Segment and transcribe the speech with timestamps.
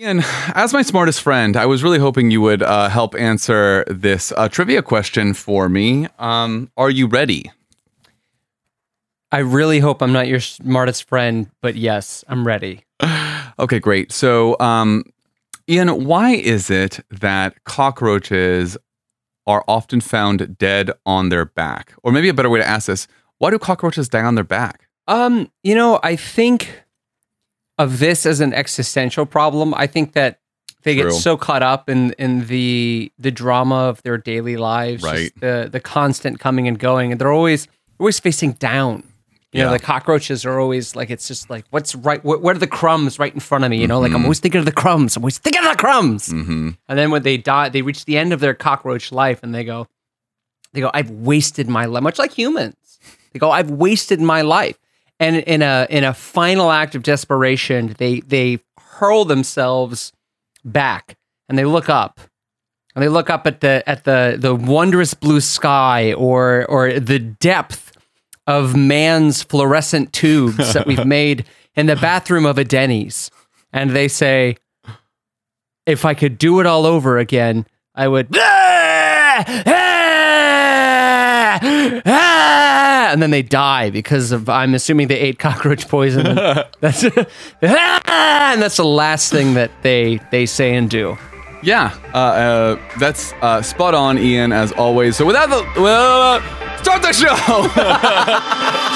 [0.00, 0.22] Ian,
[0.54, 4.48] as my smartest friend, I was really hoping you would uh, help answer this uh,
[4.48, 6.06] trivia question for me.
[6.20, 7.50] Um, are you ready?
[9.32, 12.84] I really hope I'm not your smartest friend, but yes, I'm ready.
[13.58, 14.12] okay, great.
[14.12, 15.02] So, um,
[15.68, 18.78] Ian, why is it that cockroaches
[19.48, 21.92] are often found dead on their back?
[22.04, 23.08] Or maybe a better way to ask this:
[23.38, 24.88] Why do cockroaches die on their back?
[25.08, 26.84] Um, you know, I think
[27.78, 29.74] of this as an existential problem.
[29.74, 30.40] I think that
[30.82, 31.10] they True.
[31.10, 35.32] get so caught up in in the the drama of their daily lives, right?
[35.40, 37.68] The the constant coming and going, and they're always
[37.98, 39.04] always facing down.
[39.52, 39.66] You yeah.
[39.66, 42.22] know, the cockroaches are always like, it's just like, what's right?
[42.22, 43.80] What are the crumbs right in front of me?
[43.80, 44.02] You know, mm-hmm.
[44.02, 44.24] like I'm mm-hmm.
[44.26, 45.16] always thinking of the crumbs.
[45.16, 46.28] I'm always thinking of the crumbs.
[46.28, 46.70] Mm-hmm.
[46.86, 49.64] And then when they die, they reach the end of their cockroach life and they
[49.64, 49.86] go,
[50.74, 52.98] they go, I've wasted my life, much like humans.
[53.32, 54.78] They go, I've wasted my life.
[55.20, 60.12] And in a in a final act of desperation, they they hurl themselves
[60.64, 61.16] back
[61.48, 62.20] and they look up
[62.94, 67.18] and they look up at the at the the wondrous blue sky or or the
[67.18, 67.92] depth
[68.46, 71.44] of man's fluorescent tubes that we've made
[71.76, 73.30] in the bathroom of a Denny's.
[73.72, 74.56] And they say,
[75.86, 78.36] if I could do it all over again, I would.
[79.40, 79.44] Ah!
[81.60, 81.60] Ah!
[82.04, 82.37] Ah!
[83.12, 86.26] And then they die because of I'm assuming they ate cockroach poison.
[86.26, 86.38] And
[86.80, 87.04] that's
[87.62, 91.16] and that's the last thing that they they say and do.
[91.60, 95.16] Yeah, uh, uh, that's uh, spot on, Ian, as always.
[95.16, 96.40] So without the well,
[96.78, 98.94] start the show.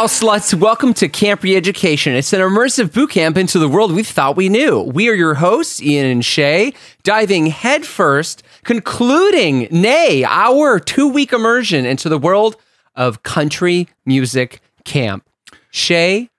[0.00, 0.54] What's sluts?
[0.54, 2.14] Welcome to Camp Re-Education.
[2.14, 4.80] It's an immersive boot camp into the world we thought we knew.
[4.80, 6.72] We are your hosts, Ian and Shay,
[7.02, 12.56] diving headfirst, concluding, nay, our two-week immersion into the world
[12.94, 15.28] of country music camp.
[15.70, 16.30] Shay?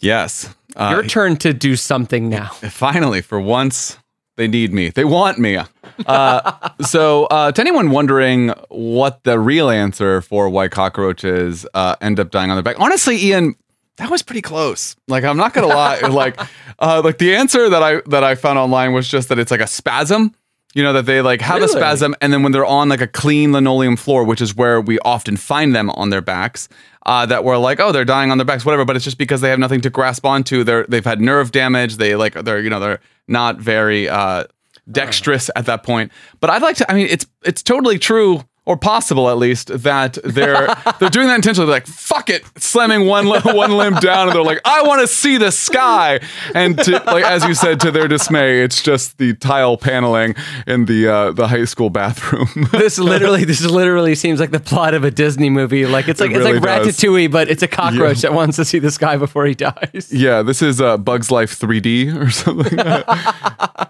[0.00, 0.54] Yes.
[0.74, 2.48] Uh, your turn to do something now.
[2.48, 3.98] Finally, for once,
[4.36, 4.90] they need me.
[4.90, 5.58] They want me.
[6.06, 12.20] Uh, so, uh, to anyone wondering what the real answer for why cockroaches uh, end
[12.20, 13.54] up dying on their back, honestly, Ian,
[13.96, 14.94] that was pretty close.
[15.08, 16.00] Like, I'm not gonna lie.
[16.08, 16.38] like,
[16.78, 19.60] uh, like the answer that I that I found online was just that it's like
[19.60, 20.34] a spasm.
[20.76, 21.64] You know that they like have really?
[21.64, 24.78] a spasm, and then when they're on like a clean linoleum floor, which is where
[24.78, 26.68] we often find them on their backs,
[27.06, 28.84] uh, that we're like, oh, they're dying on their backs, whatever.
[28.84, 30.64] But it's just because they have nothing to grasp onto.
[30.64, 31.96] They're they've had nerve damage.
[31.96, 34.44] They like they're you know they're not very uh,
[34.92, 36.12] dexterous at that point.
[36.40, 36.92] But I'd like to.
[36.92, 40.66] I mean, it's it's totally true or possible at least that they're
[41.00, 41.66] they're doing that intentionally.
[41.66, 45.06] They're like fuck it, slamming one one limb down, and they're like, I want to
[45.06, 46.20] see the sky.
[46.54, 50.34] And to, like as you said, to their dismay, it's just the tile paneling
[50.66, 52.48] in the uh, the high school bathroom.
[52.72, 55.86] this literally this literally seems like the plot of a Disney movie.
[55.86, 56.96] Like it's like it really it's like does.
[56.96, 58.30] Ratatouille, but it's a cockroach yeah.
[58.30, 60.08] that wants to see the sky before he dies.
[60.10, 62.76] Yeah, this is uh, Bugs Life 3D or something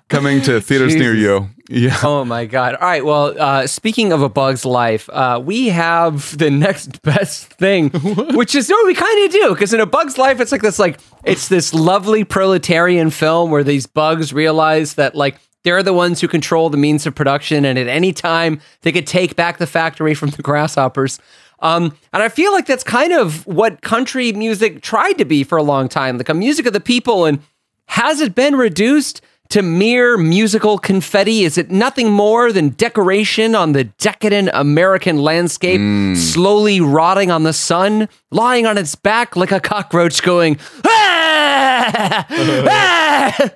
[0.09, 1.01] coming to theaters Jesus.
[1.01, 1.49] near you.
[1.69, 1.99] Yeah.
[2.03, 2.75] Oh my God.
[2.75, 3.05] All right.
[3.05, 7.91] Well, uh, speaking of a bug's life, uh, we have the next best thing,
[8.35, 9.55] which is what we kind of do.
[9.55, 13.65] Because in a bug's life, it's like this, like it's this lovely proletarian film where
[13.65, 17.79] these bugs realize that like they're the ones who control the means of production, and
[17.79, 21.19] at any time they could take back the factory from the grasshoppers.
[21.61, 25.57] Um, and I feel like that's kind of what country music tried to be for
[25.57, 27.25] a long time, like a music of the people.
[27.25, 27.41] And
[27.87, 29.23] has it been reduced?
[29.51, 31.45] To mere musical confetti?
[31.45, 36.17] Is it nothing more than decoration on the decadent American landscape, mm.
[36.17, 42.27] slowly rotting on the sun, lying on its back like a cockroach going, ah!
[42.31, 43.51] ah!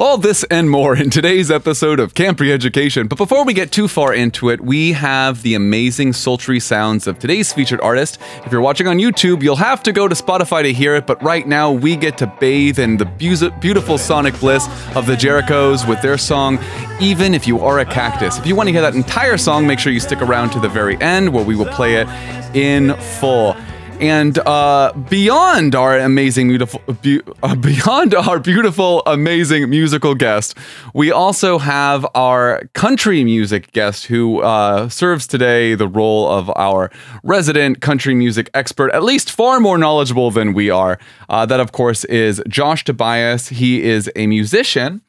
[0.00, 3.08] All this and more in today's episode of Camp Re-Education.
[3.08, 7.18] But before we get too far into it, we have the amazing sultry sounds of
[7.18, 8.20] today's featured artist.
[8.46, 11.20] If you're watching on YouTube, you'll have to go to Spotify to hear it, but
[11.20, 16.00] right now we get to bathe in the beautiful sonic bliss of the Jerichos with
[16.00, 16.60] their song,
[17.00, 18.38] Even If You Are a Cactus.
[18.38, 20.68] If you want to hear that entire song, make sure you stick around to the
[20.68, 22.06] very end where we will play it
[22.54, 23.56] in full.
[24.00, 30.56] And uh, beyond our amazing, beautiful, be- uh, beyond our beautiful, amazing musical guest,
[30.94, 36.92] we also have our country music guest who uh, serves today the role of our
[37.24, 41.00] resident country music expert, at least far more knowledgeable than we are.
[41.28, 43.48] Uh, that, of course, is Josh Tobias.
[43.48, 45.02] He is a musician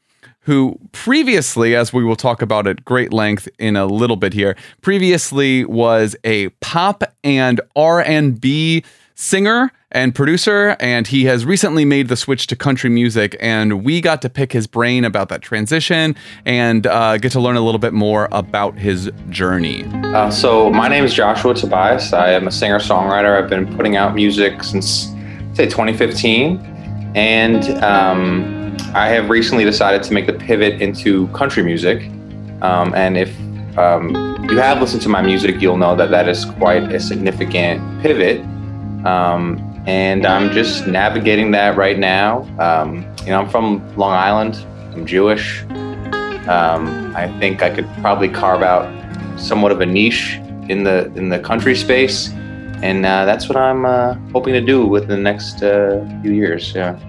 [0.50, 4.56] who previously, as we will talk about at great length in a little bit here,
[4.82, 12.16] previously was a pop and R&B singer and producer, and he has recently made the
[12.16, 13.38] switch to country music.
[13.40, 16.16] And we got to pick his brain about that transition
[16.46, 19.84] and uh, get to learn a little bit more about his journey.
[20.16, 22.12] Uh, so, my name is Joshua Tobias.
[22.12, 23.38] I am a singer songwriter.
[23.38, 25.14] I've been putting out music since,
[25.54, 26.58] say, 2015.
[27.14, 28.59] And um,
[28.94, 32.10] I have recently decided to make the pivot into country music.
[32.62, 33.30] Um, and if
[33.78, 34.16] um,
[34.50, 38.42] you have listened to my music, you'll know that that is quite a significant pivot.
[39.06, 42.42] Um, and I'm just navigating that right now.
[42.60, 44.56] Um, you know, I'm from Long Island.
[44.94, 45.64] I'm Jewish.
[46.48, 48.90] Um, I think I could probably carve out
[49.40, 52.30] somewhat of a niche in the in the country space,
[52.82, 56.74] and uh, that's what I'm uh, hoping to do within the next uh, few years.
[56.74, 57.00] Yeah.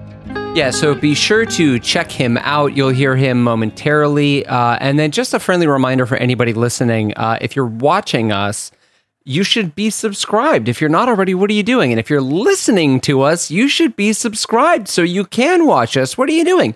[0.52, 2.76] Yeah, so be sure to check him out.
[2.76, 4.44] You'll hear him momentarily.
[4.44, 8.72] Uh, and then just a friendly reminder for anybody listening uh, if you're watching us,
[9.24, 10.68] you should be subscribed.
[10.68, 11.92] If you're not already, what are you doing?
[11.92, 16.18] And if you're listening to us, you should be subscribed so you can watch us.
[16.18, 16.74] What are you doing?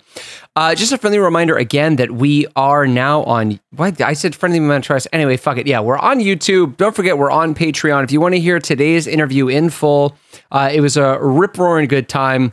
[0.55, 3.59] Uh, just a friendly reminder again that we are now on.
[3.71, 4.99] What I said, friendly reminder.
[5.13, 5.67] Anyway, fuck it.
[5.67, 6.77] Yeah, we're on YouTube.
[6.77, 8.05] Don't forget, we're on Patreon.
[8.05, 10.17] If you want to hear today's interview in full,
[10.53, 12.53] uh, it was a rip roaring good time.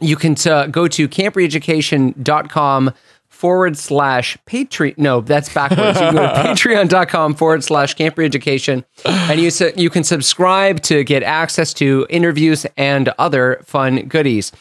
[0.00, 2.92] You can uh, go to campreeducation.com
[3.28, 4.98] forward slash Patreon.
[4.98, 6.00] No, that's backwards.
[6.00, 11.02] You go to patreon.com forward slash Camp Education and you, su- you can subscribe to
[11.02, 14.52] get access to interviews and other fun goodies.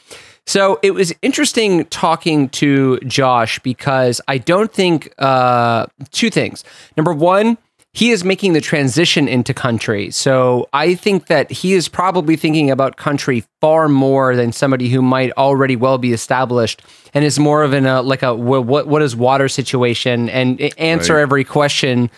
[0.48, 6.64] So it was interesting talking to Josh because I don't think uh, two things.
[6.98, 7.58] Number one,
[7.94, 10.12] he is making the transition into country.
[10.12, 15.02] So I think that he is probably thinking about country far more than somebody who
[15.02, 16.82] might already well be established
[17.14, 21.16] and is more of in a like a what what is water situation and answer
[21.16, 21.22] right.
[21.22, 22.10] every question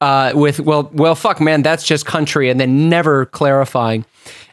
[0.00, 4.04] uh, with well well fuck man that's just country and then never clarifying.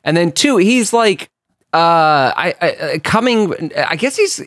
[0.03, 1.29] And then two, he's like
[1.71, 4.41] uh I, I coming I guess he's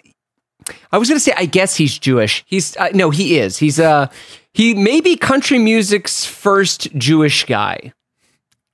[0.91, 2.45] I was to say I guess he's Jewish.
[2.49, 3.59] He's uh, no, he is.
[3.59, 4.09] He's uh
[4.57, 7.93] he may be country music's first Jewish guy.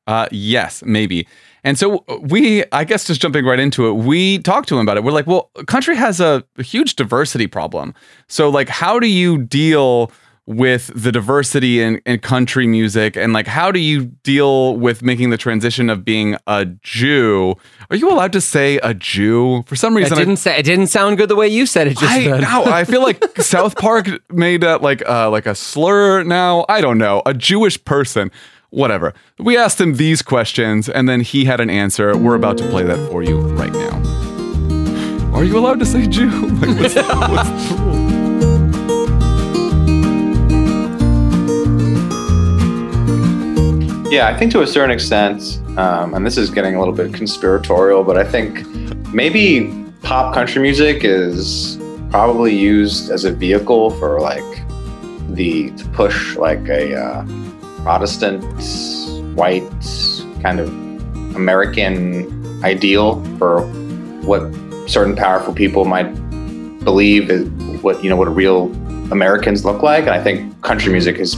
[0.06, 1.26] Uh, yes, maybe.
[1.64, 4.96] And so we, I guess, just jumping right into it, we talked to him about
[4.96, 5.02] it.
[5.02, 7.94] We're like, well, country has a, huge diversity problem.
[8.28, 10.12] So, like, how do you deal
[10.56, 15.30] with the diversity in, in country music and like how do you deal with making
[15.30, 17.54] the transition of being a Jew?
[17.90, 19.62] Are you allowed to say a Jew?
[19.66, 21.86] For some reason, I didn't I, say it didn't sound good the way you said
[21.86, 21.98] it.
[21.98, 26.22] Just I, now I feel like South Park made that like uh, like a slur.
[26.22, 28.30] Now I don't know a Jewish person.
[28.70, 29.12] Whatever.
[29.38, 32.16] We asked him these questions, and then he had an answer.
[32.16, 34.22] We're about to play that for you right now.
[35.34, 36.30] Are you allowed to say Jew?
[36.62, 38.11] Like, what's, what's the rule?
[44.12, 47.14] Yeah, I think to a certain extent, um, and this is getting a little bit
[47.14, 48.66] conspiratorial, but I think
[49.14, 49.72] maybe
[50.02, 51.78] pop country music is
[52.10, 54.44] probably used as a vehicle for like
[55.30, 57.26] the to push like a uh,
[57.84, 58.44] Protestant,
[59.34, 59.62] white
[60.42, 60.68] kind of
[61.34, 63.62] American ideal for
[64.26, 64.42] what
[64.90, 66.12] certain powerful people might
[66.84, 67.48] believe is
[67.80, 68.70] what you know what real
[69.10, 71.32] Americans look like, and I think country music has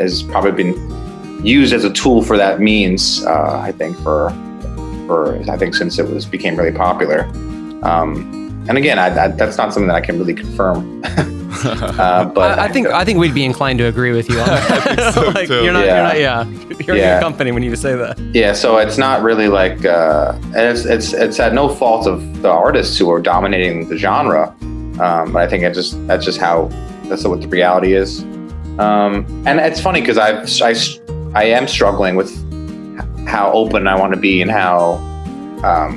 [0.00, 1.05] has probably been
[1.46, 3.24] used as a tool for that means.
[3.24, 4.30] Uh, I think for
[5.06, 7.22] for I think since it was became really popular.
[7.82, 11.02] Um, and again, I, I, that's not something that I can really confirm.
[11.04, 14.46] uh, but I, I, think I think we'd be inclined to agree with you on
[14.46, 15.14] that.
[15.14, 15.94] so like you're not, yeah.
[15.94, 17.16] you're not, yeah, you're yeah.
[17.16, 18.18] in company when you say that.
[18.34, 22.50] Yeah, so it's not really like uh, it's it's it's at no fault of the
[22.50, 24.54] artists who are dominating the genre.
[24.98, 26.68] Um, but I think it just that's just how
[27.04, 28.22] that's what the reality is.
[28.78, 30.74] Um, and it's funny because I've I,
[31.36, 32.32] I am struggling with
[33.28, 34.94] how open I want to be and how,
[35.62, 35.94] um,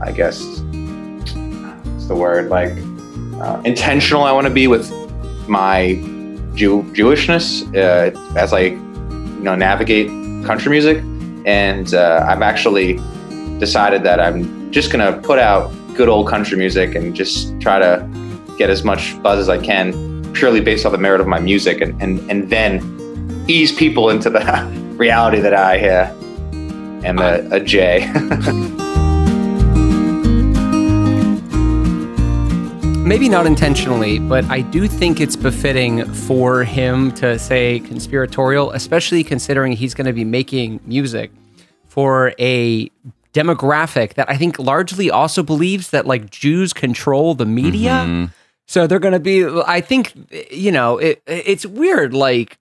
[0.00, 2.72] I guess, what's the word like
[3.38, 4.90] uh, intentional I want to be with
[5.46, 5.96] my
[6.54, 10.06] Jew Jewishness uh, as I, you know, navigate
[10.46, 11.04] country music.
[11.44, 12.98] And uh, I've actually
[13.58, 18.08] decided that I'm just gonna put out good old country music and just try to
[18.56, 21.82] get as much buzz as I can, purely based off the merit of my music,
[21.82, 22.99] and and and then
[23.48, 24.40] ease people into the
[24.96, 26.12] reality that I uh,
[27.04, 28.10] am a, a J.
[33.10, 39.24] Maybe not intentionally, but I do think it's befitting for him to say conspiratorial, especially
[39.24, 41.32] considering he's going to be making music
[41.88, 42.88] for a
[43.32, 47.90] demographic that I think largely also believes that like Jews control the media.
[47.90, 48.24] Mm-hmm.
[48.66, 49.44] So they're going to be.
[49.44, 50.12] I think
[50.50, 51.22] you know it.
[51.26, 52.14] It's weird.
[52.14, 52.58] Like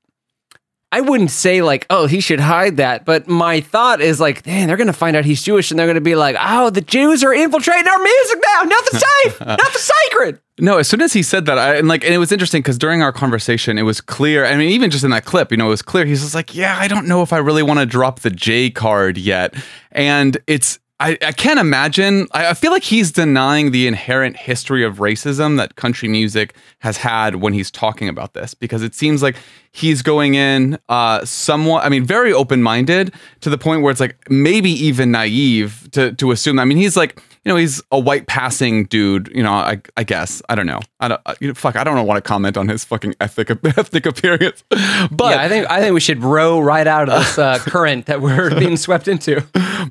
[0.91, 4.67] I wouldn't say like, oh, he should hide that, but my thought is like, man,
[4.67, 7.34] they're gonna find out he's Jewish, and they're gonna be like, oh, the Jews are
[7.34, 8.63] infiltrating our music now.
[8.63, 10.39] Nothing safe, nothing sacred.
[10.60, 12.77] No, as soon as he said that, I, and like, and it was interesting because
[12.77, 14.46] during our conversation, it was clear.
[14.46, 16.05] I mean, even just in that clip, you know, it was clear.
[16.05, 18.72] He's just like, yeah, I don't know if I really want to drop the J
[18.72, 19.53] card yet,
[19.91, 22.27] and it's I, I can't imagine.
[22.33, 26.97] I, I feel like he's denying the inherent history of racism that country music has
[26.97, 29.37] had when he's talking about this, because it seems like
[29.71, 34.01] he's going in uh, somewhat, I mean, very open minded to the point where it's
[34.01, 36.59] like maybe even naive to, to assume.
[36.59, 39.31] I mean, he's like, you know, he's a white passing dude.
[39.34, 40.79] You know, I, I guess I don't know.
[41.00, 41.22] I don't.
[41.39, 44.63] You know, fuck, I don't want to comment on his fucking ethnic ethnic appearance.
[44.69, 48.08] But yeah, I think I think we should row right out of this uh, current
[48.08, 49.41] that we're being swept into.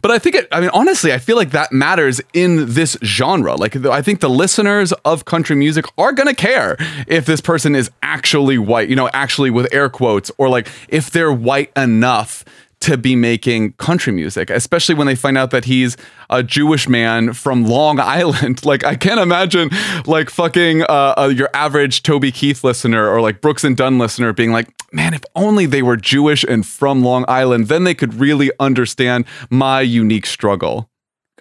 [0.03, 0.49] But I think it.
[0.53, 3.55] I mean, honestly, I feel like that matters in this genre.
[3.55, 6.77] Like, I think the listeners of country music are gonna care
[7.07, 8.91] if this person is actually white.
[8.91, 12.45] You know, actually with air quotes, or like if they're white enough
[12.81, 15.97] to be making country music, especially when they find out that he's
[16.31, 18.65] a Jewish man from Long Island.
[18.65, 19.71] Like, I can't imagine
[20.07, 24.33] like fucking uh, uh, your average Toby Keith listener or like Brooks and Dunn listener
[24.33, 28.15] being like, man, if only they were Jewish and from Long Island, then they could
[28.15, 30.89] really understand my unique struggle.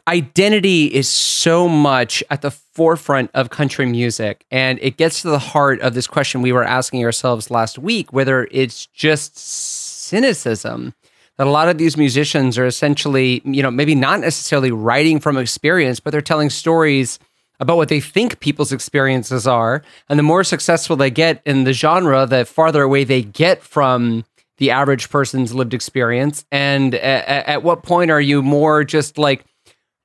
[0.08, 5.39] Identity is so much at the forefront of country music, and it gets to the
[5.39, 10.94] heart of this question we were asking ourselves last week whether it's just cynicism
[11.38, 15.38] that a lot of these musicians are essentially, you know, maybe not necessarily writing from
[15.38, 17.20] experience, but they're telling stories
[17.60, 19.84] about what they think people's experiences are.
[20.10, 24.25] And the more successful they get in the genre, the farther away they get from
[24.58, 26.46] the average person's lived experience.
[26.51, 29.46] And at, at what point are you more just like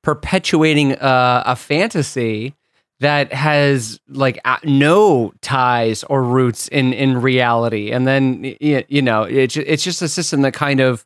[0.02, 2.54] perpetuating a, a fantasy?
[3.00, 9.56] that has like no ties or roots in in reality and then you know it,
[9.56, 11.04] it's just a system that kind of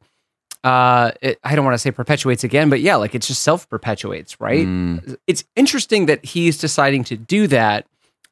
[0.67, 3.71] uh, it, I don't want to say perpetuates again, but yeah, like it just self
[3.71, 4.67] perpetuates, right?
[4.67, 5.17] Mm.
[5.29, 7.87] It's interesting that he's deciding to do that.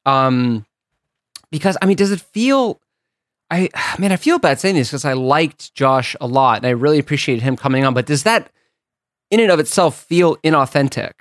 [0.04, 0.66] Um,
[1.52, 2.80] because I mean, does it feel?
[3.52, 3.68] I
[4.00, 6.98] man, I feel bad saying this because I liked Josh a lot and I really
[6.98, 7.94] appreciated him coming on.
[7.94, 8.50] But does that,
[9.30, 11.12] in and of itself, feel inauthentic?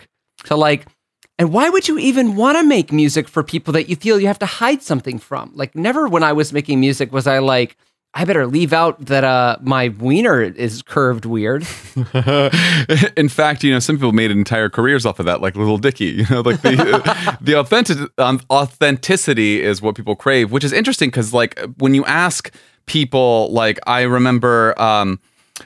[0.46, 0.88] So like,
[1.38, 4.26] and why would you even want to make music for people that you feel you
[4.26, 5.52] have to hide something from?
[5.54, 7.78] Like, never when I was making music was I like
[8.16, 11.66] I better leave out that uh, my wiener is curved weird.
[13.18, 16.06] In fact, you know, some people made entire careers off of that, like Little Dicky.
[16.06, 21.10] You know, like the the authentic, um, authenticity is what people crave, which is interesting
[21.10, 22.54] because, like, when you ask
[22.86, 24.80] people, like, I remember.
[24.80, 25.20] Um,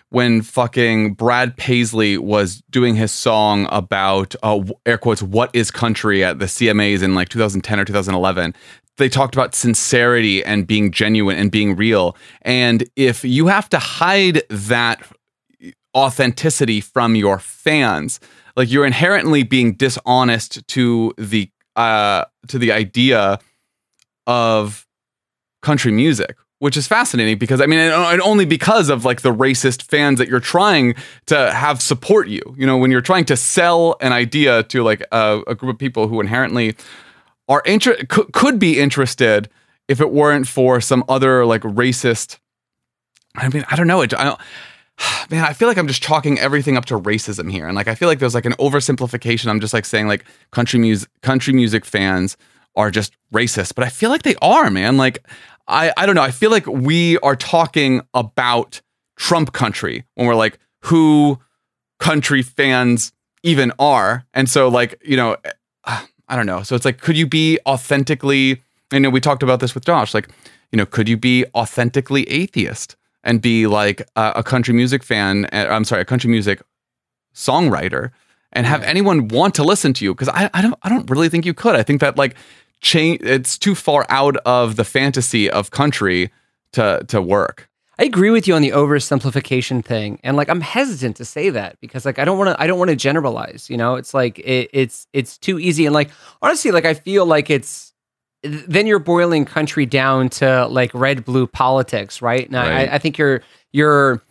[0.10, 6.25] when fucking Brad Paisley was doing his song about uh, air quotes what is country
[6.25, 8.54] at the CMAs in like 2010 or 2011
[8.98, 12.16] they talked about sincerity and being genuine and being real.
[12.42, 15.01] And if you have to hide that
[15.96, 18.20] authenticity from your fans,
[18.56, 23.39] like you're inherently being dishonest to the uh, to the idea
[24.25, 24.88] of
[25.62, 29.84] country music, which is fascinating because I mean, and only because of like the racist
[29.84, 30.96] fans that you're trying
[31.27, 32.42] to have support you.
[32.58, 35.80] You know, when you're trying to sell an idea to like a, a group of
[35.80, 36.75] people who inherently
[37.48, 39.50] are inter- could, could be interested
[39.88, 42.39] if it weren't for some other like racist.
[43.36, 44.01] I mean, I don't know.
[44.01, 44.39] I don't,
[45.30, 47.96] man, I feel like I'm just chalking everything up to racism here, and like I
[47.96, 49.48] feel like there's like an oversimplification.
[49.48, 52.38] I'm just like saying like country music, country music fans
[52.75, 54.98] are just racist, but I feel like they are, man.
[54.98, 55.25] Like
[55.68, 56.22] I, I don't know.
[56.22, 58.82] I feel like we are talking about
[59.16, 61.39] Trump country when we're like who
[62.00, 63.12] country fans
[63.44, 65.38] even are, and so like you know.
[65.86, 66.64] Eh, I don't know.
[66.64, 68.62] So it's like, could you be authentically?
[68.92, 70.14] You know, we talked about this with Josh.
[70.14, 70.30] Like,
[70.72, 75.46] you know, could you be authentically atheist and be like a, a country music fan?
[75.46, 76.62] Uh, I'm sorry, a country music
[77.34, 78.12] songwriter,
[78.54, 80.14] and have anyone want to listen to you?
[80.14, 81.76] Because I, I don't, I don't really think you could.
[81.76, 82.36] I think that like
[82.82, 83.22] change.
[83.22, 86.32] It's too far out of the fantasy of country
[86.74, 87.67] to to work.
[88.00, 91.80] I agree with you on the oversimplification thing, and like I'm hesitant to say that
[91.82, 93.70] because like I don't want to I don't want to generalize.
[93.70, 96.12] You know, it's like it, it's it's too easy, and like
[96.42, 97.94] honestly, like I feel like it's
[98.44, 102.46] then you're boiling country down to like red blue politics, right?
[102.46, 102.89] And right.
[102.89, 104.22] I, I think you're you're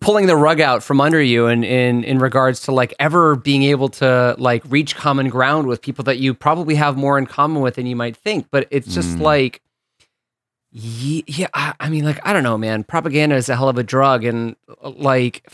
[0.00, 3.62] pulling the rug out from under you in in in regards to like ever being
[3.64, 7.62] able to like reach common ground with people that you probably have more in common
[7.62, 8.48] with than you might think.
[8.50, 9.22] But it's just mm.
[9.22, 9.62] like
[10.72, 12.82] yeah, I mean, like, I don't know, man.
[12.84, 14.24] Propaganda is a hell of a drug.
[14.24, 15.46] And, uh, like,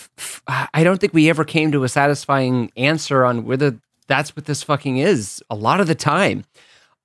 [0.46, 4.62] I don't think we ever came to a satisfying answer on whether that's what this
[4.62, 6.44] fucking is a lot of the time.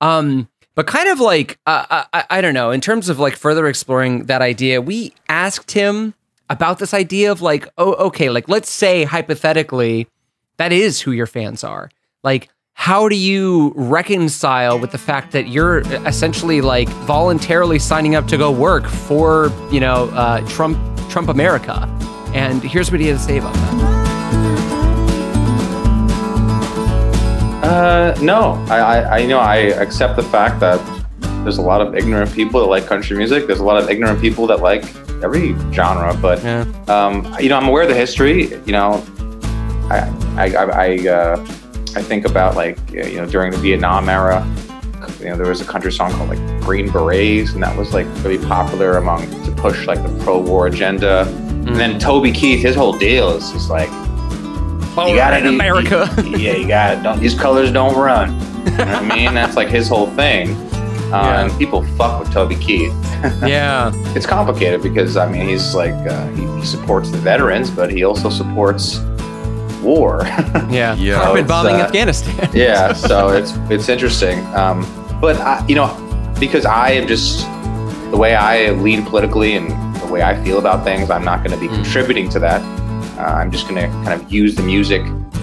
[0.00, 2.72] Um, But kind of like uh, I, I don't know.
[2.72, 6.14] In terms of like further exploring that idea, we asked him
[6.50, 10.08] about this idea of like, oh, okay, like let's say hypothetically
[10.56, 11.90] that is who your fans are.
[12.24, 18.26] Like, how do you reconcile with the fact that you're essentially like voluntarily signing up
[18.26, 20.78] to go work for you know uh, Trump
[21.08, 21.88] Trump America?
[22.34, 24.04] And here's what he had to say about that.
[27.64, 30.78] Uh, no, I, I, I, you know, I accept the fact that
[31.44, 33.46] there's a lot of ignorant people that like country music.
[33.46, 34.84] There's a lot of ignorant people that like
[35.22, 36.66] every genre, but yeah.
[36.88, 38.54] um, you know, I'm aware of the history.
[38.66, 39.02] You know,
[39.90, 41.46] I, I, I, I, uh,
[41.96, 44.44] I think about like you know during the Vietnam era,
[45.20, 48.06] you know, there was a country song called like Green Berets, and that was like
[48.22, 51.24] really popular among to push like the pro-war agenda.
[51.26, 51.68] Mm.
[51.68, 53.88] And then Toby Keith, his whole deal is just like
[54.98, 56.12] All you got in America.
[56.18, 57.02] You, yeah, you got it.
[57.02, 58.32] don't these colors don't run.
[58.64, 59.34] You know what I mean?
[59.34, 60.50] That's like his whole thing.
[61.12, 61.58] Uh, yeah.
[61.58, 62.92] People fuck with Toby Keith.
[63.46, 67.90] yeah, it's complicated because I mean he's like uh, he, he, supports the veterans, but
[67.90, 68.98] he also supports
[69.84, 70.22] war.
[70.70, 71.22] yeah, yeah.
[71.22, 72.50] Carpet bombing uh, Afghanistan.
[72.54, 74.44] yeah, so it's it's interesting.
[74.54, 74.80] Um,
[75.20, 77.46] but I, you know, because I am just
[78.10, 81.52] the way I lead politically and the way I feel about things, I'm not going
[81.52, 81.74] to be mm.
[81.82, 82.62] contributing to that.
[83.18, 85.02] Uh, I'm just going to kind of use the music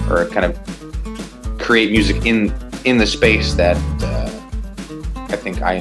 [0.10, 2.54] or kind of create music in
[2.86, 5.80] in the space that uh, I think I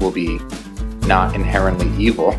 [0.00, 0.40] will be
[1.06, 2.32] not inherently evil.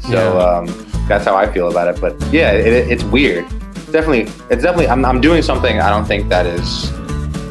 [0.00, 0.44] so yeah.
[0.44, 0.66] um,
[1.08, 2.00] that's how I feel about it.
[2.00, 3.46] But yeah, it, it's weird.
[3.90, 4.88] Definitely, it's definitely.
[4.88, 6.92] I'm, I'm doing something I don't think that is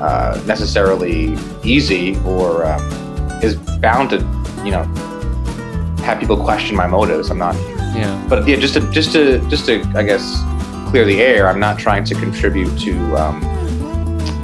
[0.01, 2.81] uh, necessarily easy or um,
[3.41, 4.17] is bound to,
[4.63, 4.83] you know,
[6.03, 7.29] have people question my motives.
[7.31, 7.55] I'm not.
[7.95, 8.25] Yeah.
[8.29, 10.41] But yeah, just to just to just to I guess
[10.89, 11.49] clear the air.
[11.49, 13.41] I'm not trying to contribute to um,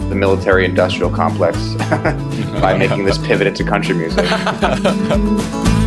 [0.10, 1.74] the military industrial complex
[2.60, 4.26] by making this pivot into country music.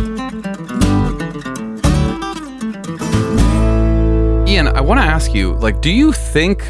[4.57, 6.63] Ian, I want to ask you, like, do you think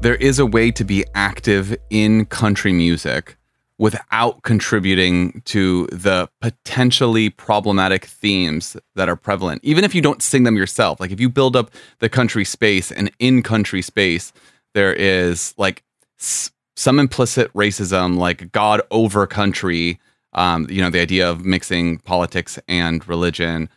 [0.00, 3.36] there is a way to be active in country music
[3.78, 10.42] without contributing to the potentially problematic themes that are prevalent, even if you don't sing
[10.42, 10.98] them yourself.
[10.98, 14.32] Like if you build up the country space and in country space,
[14.74, 15.84] there is like
[16.18, 20.00] s- some implicit racism, like God over country.
[20.32, 23.68] Um, you know, the idea of mixing politics and religion,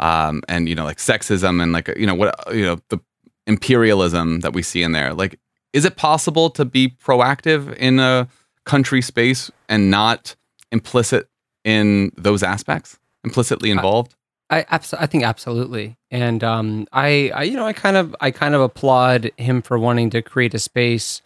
[0.00, 2.98] um, and you know, like sexism and like you know what you know the
[3.50, 5.12] imperialism that we see in there.
[5.12, 5.38] Like,
[5.72, 8.28] is it possible to be proactive in a
[8.64, 10.36] country space and not
[10.70, 11.28] implicit
[11.64, 14.14] in those aspects, implicitly involved?
[14.50, 18.30] I, I, I think absolutely, and um, I, I, you know, I kind of, I
[18.30, 21.20] kind of applaud him for wanting to create a space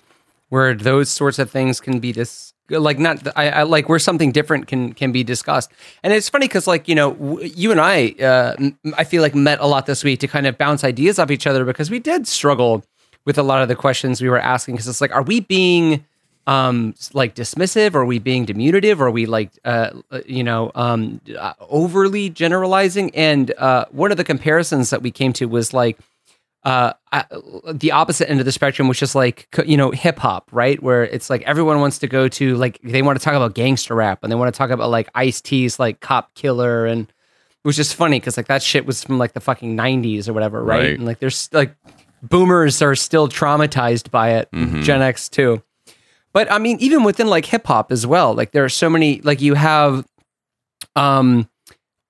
[0.49, 4.33] where those sorts of things can be dis- like not I, I, like where something
[4.33, 5.71] different can can be discussed.
[6.03, 8.57] And it's funny because like you know w- you and i uh,
[8.97, 11.47] i feel like met a lot this week to kind of bounce ideas off each
[11.47, 12.85] other because we did struggle
[13.25, 16.05] with a lot of the questions we were asking because it's like are we being
[16.47, 17.95] um like dismissive?
[17.95, 19.01] Are we being diminutive?
[19.01, 23.15] Are we like uh, uh you know um uh, overly generalizing?
[23.15, 25.99] And uh one of the comparisons that we came to was like
[26.65, 26.93] uh,
[27.73, 30.83] the opposite end of the spectrum, was just like you know hip hop, right?
[30.83, 33.95] Where it's like everyone wants to go to like they want to talk about gangster
[33.95, 37.69] rap and they want to talk about like Ice T's like Cop Killer and it
[37.69, 40.63] was just funny because like that shit was from like the fucking nineties or whatever,
[40.63, 40.79] right?
[40.79, 40.95] right?
[40.95, 41.75] And like there's like
[42.23, 44.83] boomers are still traumatized by it, mm-hmm.
[44.83, 45.63] Gen X too.
[46.33, 49.21] But I mean, even within like hip hop as well, like there are so many.
[49.21, 50.05] Like you have,
[50.97, 51.49] um,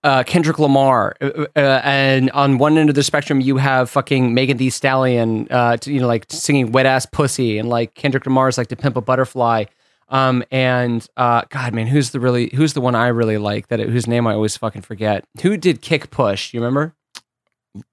[0.05, 4.35] uh, Kendrick Lamar, uh, uh, and on one end of the spectrum, you have fucking
[4.35, 8.27] Megan Thee Stallion, uh, to, you know, like singing "Wet Ass Pussy," and like Kendrick
[8.27, 9.65] Lamar's like "To Pimp a Butterfly."
[10.11, 13.81] Um, and uh, God, man, who's the really who's the one I really like that
[13.81, 15.25] whose name I always fucking forget?
[15.43, 16.53] Who did Kick Push?
[16.53, 16.95] You remember?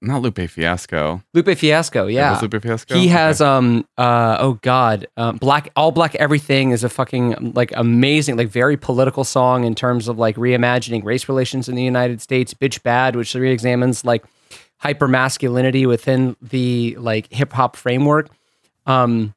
[0.00, 1.22] Not Lupe Fiasco.
[1.34, 2.38] Lupe Fiasco, yeah.
[2.40, 2.94] Lupe Fiasco.
[2.94, 3.48] He has okay.
[3.48, 8.48] um uh oh god, um, black all black everything is a fucking like amazing like
[8.48, 12.54] very political song in terms of like reimagining race relations in the United States.
[12.54, 14.24] Bitch Bad, which re-examines like
[14.78, 18.28] hyper masculinity within the like hip hop framework.
[18.86, 19.34] Um,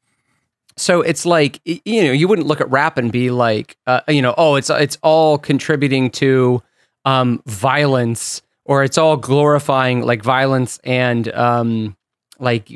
[0.77, 4.21] so it's like you know you wouldn't look at rap and be like uh, you
[4.21, 6.62] know oh it's it's all contributing to
[7.05, 11.95] um violence or it's all glorifying like violence and um,
[12.39, 12.67] like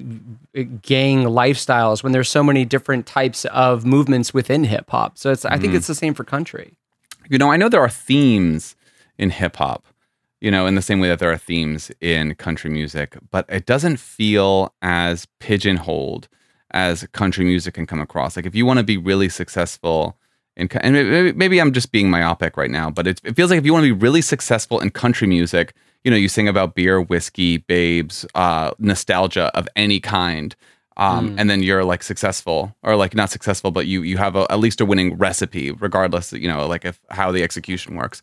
[0.81, 5.17] gang lifestyles when there's so many different types of movements within hip hop.
[5.17, 5.77] So it's I think mm.
[5.77, 6.77] it's the same for country.
[7.29, 8.75] You know, I know there are themes
[9.17, 9.85] in hip hop,
[10.39, 13.65] you know, in the same way that there are themes in country music, but it
[13.65, 16.27] doesn't feel as pigeonholed
[16.71, 18.35] as country music can come across.
[18.35, 20.17] Like if you want to be really successful
[20.59, 23.57] in, and maybe, maybe I'm just being myopic right now, but it, it feels like
[23.59, 26.75] if you want to be really successful in country music, you know, you sing about
[26.75, 30.55] beer, whiskey, babes, uh, nostalgia of any kind.
[30.97, 31.35] Um, Mm.
[31.39, 34.59] and then you're like successful or like not successful, but you, you have a, at
[34.59, 38.21] least a winning recipe, regardless, you know, like if how the execution works.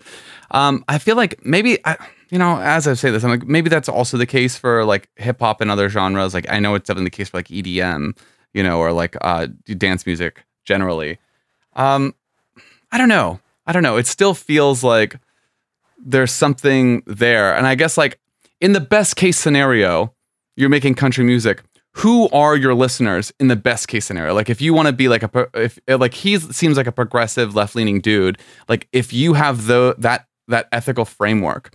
[0.51, 1.97] Um, I feel like maybe, I,
[2.29, 5.09] you know, as I say this, I'm like, maybe that's also the case for like
[5.17, 6.35] hip hop and other genres.
[6.35, 8.15] Like, I know it's definitely the case for like EDM,
[8.53, 9.47] you know, or like uh,
[9.79, 11.17] dance music generally.
[11.77, 12.15] Um,
[12.93, 13.41] I don't know.
[13.67, 13.97] I don't know.
[13.97, 15.19] It still feels like
[15.99, 17.55] there's something there.
[17.55, 18.21] And I guess like
[18.61, 20.15] in the best case scenario,
[20.57, 21.63] you're making country music.
[21.93, 24.35] Who are your listeners in the best case scenario?
[24.35, 27.55] Like if you want to be like a if like he seems like a progressive
[27.55, 31.75] left leaning dude, like if you have the that that ethical framework,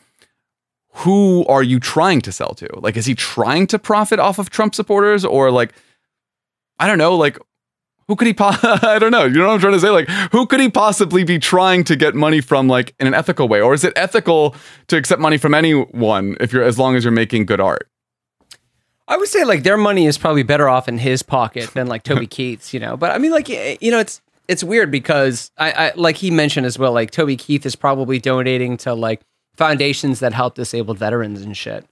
[0.94, 2.68] who are you trying to sell to?
[2.80, 5.74] Like is he trying to profit off of Trump supporters or like
[6.78, 7.40] I don't know, like
[8.12, 9.24] who could he po- I don't know.
[9.24, 9.90] You know what I'm trying to say?
[9.90, 13.48] Like who could he possibly be trying to get money from like in an ethical
[13.48, 13.62] way?
[13.62, 14.54] Or is it ethical
[14.88, 17.88] to accept money from anyone if you're as long as you're making good art?
[19.08, 22.04] I would say like their money is probably better off in his pocket than like
[22.04, 22.98] Toby Keith's, you know.
[22.98, 24.20] But I mean, like you know, it's
[24.50, 28.20] it's weird because I, I like he mentioned as well, like Toby Keith is probably
[28.20, 29.22] donating to like
[29.62, 31.86] foundations that help disabled veterans and shit.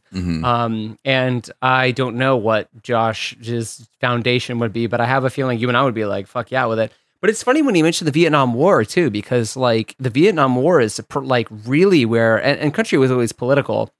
[0.44, 5.60] Um, and I don't know what Josh's foundation would be, but I have a feeling
[5.60, 6.92] you and I would be like, fuck yeah with it.
[7.22, 10.82] But it's funny when he mentioned the Vietnam War too, because like the Vietnam War
[10.82, 13.92] is like really where, and, and country was always political,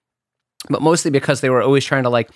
[0.70, 2.30] but mostly because they were always trying to like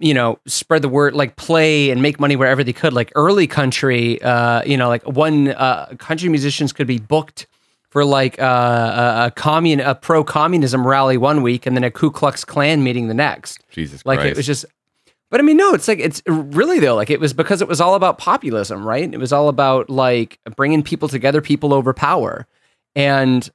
[0.00, 3.46] you know spread the word like play and make money wherever they could like early
[3.46, 7.46] country uh you know like one uh country musicians could be booked
[7.96, 11.90] for like uh, a, a commun a pro communism rally one week and then a
[11.90, 14.06] Ku Klux Klan meeting the next Jesus Christ.
[14.06, 14.32] like Christ.
[14.32, 14.66] it was just
[15.30, 17.80] but i mean no it's like it's really though like it was because it was
[17.80, 22.46] all about populism right it was all about like bringing people together people over power
[22.94, 23.48] and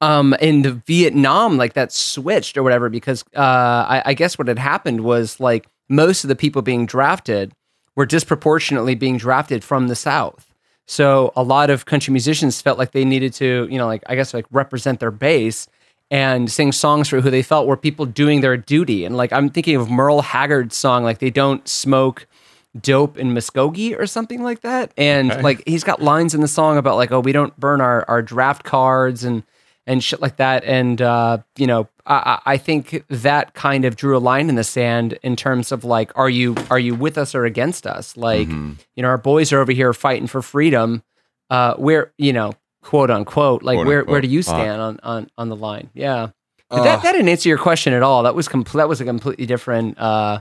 [0.00, 4.46] um in the vietnam like that switched or whatever because uh I, I guess what
[4.46, 7.52] had happened was like most of the people being drafted
[7.96, 10.53] were disproportionately being drafted from the south
[10.86, 14.14] so a lot of country musicians felt like they needed to you know like i
[14.14, 15.66] guess like represent their base
[16.10, 19.06] and sing songs for who they felt were people doing their duty.
[19.06, 22.26] And like I'm thinking of Merle Haggard's song, like they don't smoke
[22.78, 24.92] dope in Muskogee or something like that.
[24.98, 25.40] And Okay.
[25.42, 28.20] like he's got lines in the song about like, oh, we don't burn our, our
[28.20, 29.42] draft cards and
[29.86, 30.64] and shit like that.
[30.64, 34.64] And uh, you know, I, I think that kind of drew a line in the
[34.64, 38.16] sand in terms of like, are you are you with us or against us?
[38.16, 41.02] Like, you know, our boys are over here fighting for freedom.
[41.50, 44.12] Uh, where you know, quote unquote, like Quote, where unquote.
[44.12, 45.90] where do you stand on on on the line?
[45.94, 46.28] Yeah.
[46.70, 48.22] But that, that didn't answer your question at all.
[48.24, 50.40] That was com- that was a completely different uh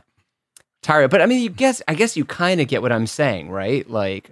[0.82, 1.08] tire.
[1.10, 3.88] But I mean, you guess I guess you kind of get what I'm saying, right?
[3.88, 4.32] Like,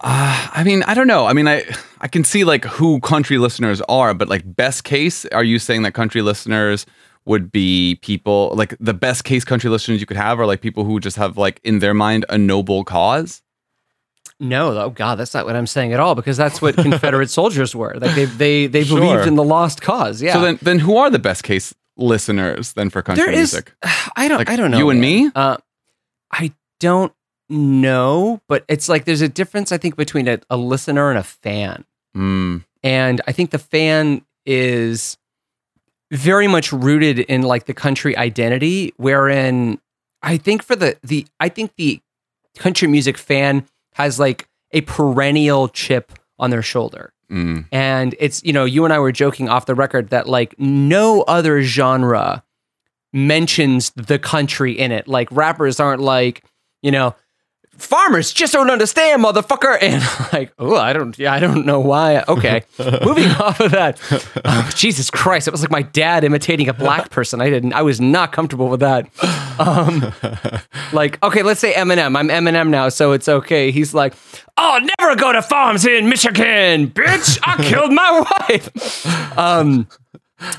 [0.00, 1.26] Uh, I mean, I don't know.
[1.26, 1.64] I mean, I
[2.00, 5.82] I can see like who country listeners are, but like best case, are you saying
[5.82, 6.86] that country listeners
[7.24, 10.82] would be people like the best case country listeners you could have are like people
[10.84, 13.42] who just have like in their mind a noble cause?
[14.40, 16.16] no, oh god, that's not what I'm saying at all.
[16.16, 17.94] Because that's what Confederate soldiers were.
[18.00, 18.98] Like they they they Sure.
[18.98, 20.20] believed in the lost cause.
[20.20, 20.32] Yeah.
[20.34, 23.52] So then then who are the best case listeners then for country there is.
[23.52, 23.72] music?
[24.16, 24.38] I don't.
[24.38, 24.78] Like I don't know.
[24.78, 25.30] you and me?
[25.32, 25.58] Uh,
[26.32, 27.12] I don't
[27.52, 29.70] know, but it's like there's a difference.
[29.72, 31.84] I think between a, a listener and a fan.
[32.16, 35.16] Mm, and I think the fan is
[36.10, 39.78] very much rooted in like the country identity, wherein
[40.22, 42.00] I think for the the I think the
[42.58, 47.12] country music fan has like a perennial chip on their shoulder.
[47.30, 50.54] mm, And it's, you know, you and I were joking off the record that like
[50.58, 52.42] no other genre
[53.12, 55.06] mentions the country in it.
[55.08, 56.44] Like rappers aren't like,
[56.82, 57.14] you know,
[57.76, 59.78] farmers just don't understand, motherfucker.
[59.82, 62.22] And like, oh, I don't, yeah, I don't know why.
[62.28, 62.62] Okay,
[63.04, 63.98] moving off of that.
[64.44, 67.40] Oh, Jesus Christ, it was like my dad imitating a black person.
[67.40, 69.08] I didn't, I was not comfortable with that.
[69.58, 70.12] Um,
[70.92, 72.16] like, okay, let's say Eminem.
[72.16, 73.70] I'm Eminem now, so it's okay.
[73.72, 74.14] He's like,
[74.56, 77.38] oh, never go to farms in Michigan, bitch.
[77.42, 79.36] I killed my wife.
[79.36, 79.88] Um,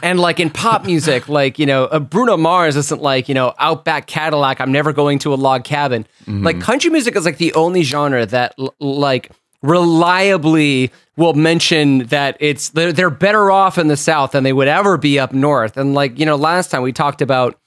[0.02, 3.54] and like in pop music, like, you know, uh, Bruno Mars isn't like, you know,
[3.60, 6.06] Outback Cadillac, I'm never going to a log cabin.
[6.28, 12.38] Like country music is like the only genre that l- like reliably will mention that
[12.40, 15.78] it's they're, they're better off in the South than they would ever be up north.
[15.78, 17.60] And like, you know, last time we talked about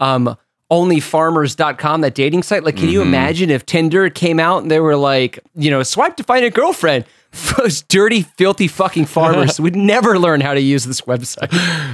[0.00, 0.36] um
[0.70, 4.94] onlyfarmers.com that dating site like can you imagine if tinder came out and they were
[4.96, 7.04] like you know swipe to find a girlfriend
[7.56, 11.50] those dirty, filthy fucking farmers would never learn how to use this website.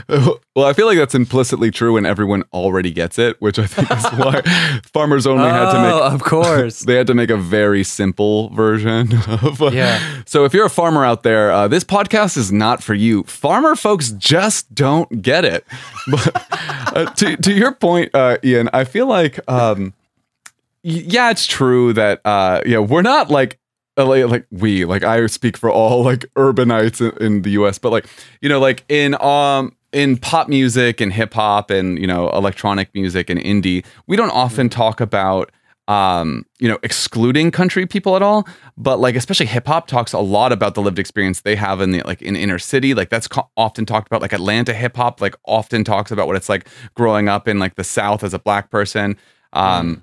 [0.56, 3.90] well, I feel like that's implicitly true when everyone already gets it, which I think
[3.90, 4.40] is why
[4.92, 5.92] farmers only had to make.
[5.92, 6.80] Oh, of course.
[6.86, 9.60] They had to make a very simple version of.
[9.60, 10.22] Uh, Yeah.
[10.26, 13.22] So if you're a farmer out there, uh, this podcast is not for you.
[13.24, 15.64] Farmer folks just don't get it.
[16.10, 16.46] But
[16.96, 19.38] uh, to to your point, uh, Ian, I feel like.
[19.50, 19.92] Um,
[20.82, 23.58] yeah, it's true that uh, yeah, we're not like
[23.96, 27.90] uh, like, we like I speak for all like urbanites in, in the U.S., but
[27.90, 28.06] like
[28.40, 32.94] you know, like in um in pop music and hip hop and you know electronic
[32.94, 35.50] music and indie, we don't often talk about
[35.88, 40.18] um you know excluding country people at all but like especially hip hop talks a
[40.18, 43.28] lot about the lived experience they have in the like in inner city like that's
[43.28, 46.68] co- often talked about like atlanta hip hop like often talks about what it's like
[46.94, 49.16] growing up in like the south as a black person
[49.52, 50.02] um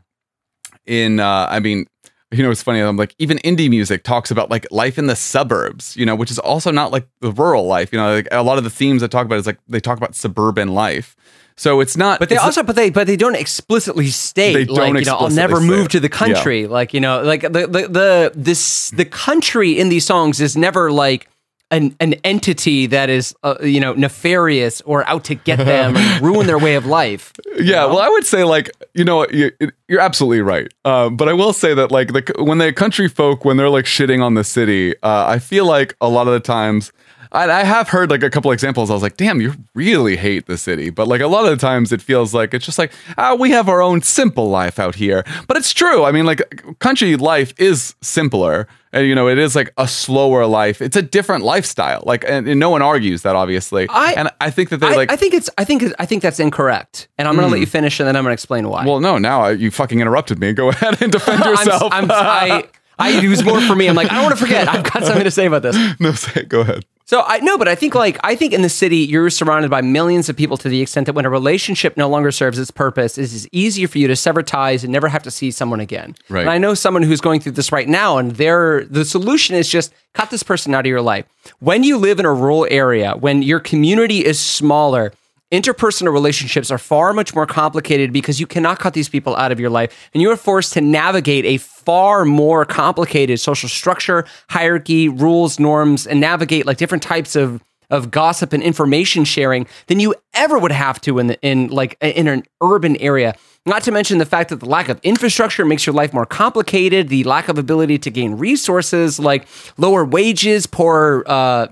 [0.86, 1.86] in uh i mean
[2.33, 5.15] you know it's funny i'm like even indie music talks about like life in the
[5.15, 8.43] suburbs you know which is also not like the rural life you know like a
[8.43, 11.15] lot of the themes i talk about is like they talk about suburban life
[11.55, 14.77] so it's not But they also, but they, but they don't explicitly state They don't
[14.95, 15.91] like you know, I'll never move it.
[15.91, 16.65] to the country.
[16.65, 20.91] Like you know, like the the the this the country in these songs is never
[20.91, 21.29] like
[21.73, 26.21] an an entity that is uh, you know nefarious or out to get them and
[26.25, 27.33] ruin their way of life.
[27.57, 29.51] Yeah, well, I would say like you know you,
[29.88, 33.43] you're absolutely right, um, but I will say that like the when the country folk
[33.43, 36.39] when they're like shitting on the city, uh, I feel like a lot of the
[36.39, 36.91] times.
[37.33, 38.89] I, I have heard like a couple examples.
[38.89, 41.57] I was like, "Damn, you really hate the city." But like a lot of the
[41.57, 44.95] times, it feels like it's just like, "Ah, we have our own simple life out
[44.95, 46.03] here." But it's true.
[46.03, 46.41] I mean, like
[46.79, 50.81] country life is simpler, and you know, it is like a slower life.
[50.81, 52.03] It's a different lifestyle.
[52.05, 53.87] Like, and, and no one argues that, obviously.
[53.89, 55.11] I- and I think that they I, like.
[55.11, 57.65] I think it's I think I think that's incorrect, and I'm going to let you
[57.65, 58.85] finish, and then I'm going to explain why.
[58.85, 60.53] well, no, now I- you fucking interrupted me.
[60.53, 61.91] Go ahead and defend I'm- yourself.
[61.91, 62.65] I'm, I,
[62.99, 63.88] I, it was more for me.
[63.88, 64.67] I'm like, I don't want to forget.
[64.67, 65.77] I've got something to say about this.
[65.99, 66.86] no, say, go ahead.
[67.06, 69.82] So I no, but I think like I think in the city you're surrounded by
[69.82, 73.17] millions of people to the extent that when a relationship no longer serves its purpose,
[73.17, 76.15] it is easier for you to sever ties and never have to see someone again.
[76.29, 76.41] Right.
[76.41, 79.67] And I know someone who's going through this right now, and their the solution is
[79.67, 81.25] just cut this person out of your life.
[81.60, 85.12] When you live in a rural area, when your community is smaller,
[85.53, 89.59] interpersonal relationships are far much more complicated because you cannot cut these people out of
[89.59, 95.07] your life and you are forced to navigate a far more complicated social structure hierarchy
[95.07, 100.15] rules norms and navigate like different types of of gossip and information sharing than you
[100.33, 103.35] ever would have to in the, in like in an urban area.
[103.67, 107.09] Not to mention the fact that the lack of infrastructure makes your life more complicated
[107.09, 111.67] the lack of ability to gain resources like lower wages poor uh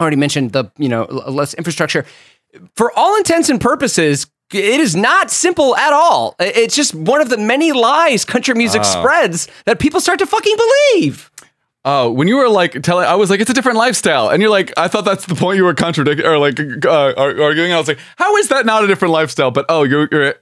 [0.00, 2.04] already mentioned the you know less infrastructure
[2.74, 7.30] for all intents and purposes it is not simple at all it's just one of
[7.30, 8.84] the many lies country music ah.
[8.84, 11.30] spreads that people start to fucking believe
[11.88, 14.50] Oh, when you were like telling, I was like, it's a different lifestyle, and you're
[14.50, 17.72] like, I thought that's the point you were contradicting or like uh, arguing.
[17.72, 19.52] I was like, how is that not a different lifestyle?
[19.52, 20.34] But oh, you're you're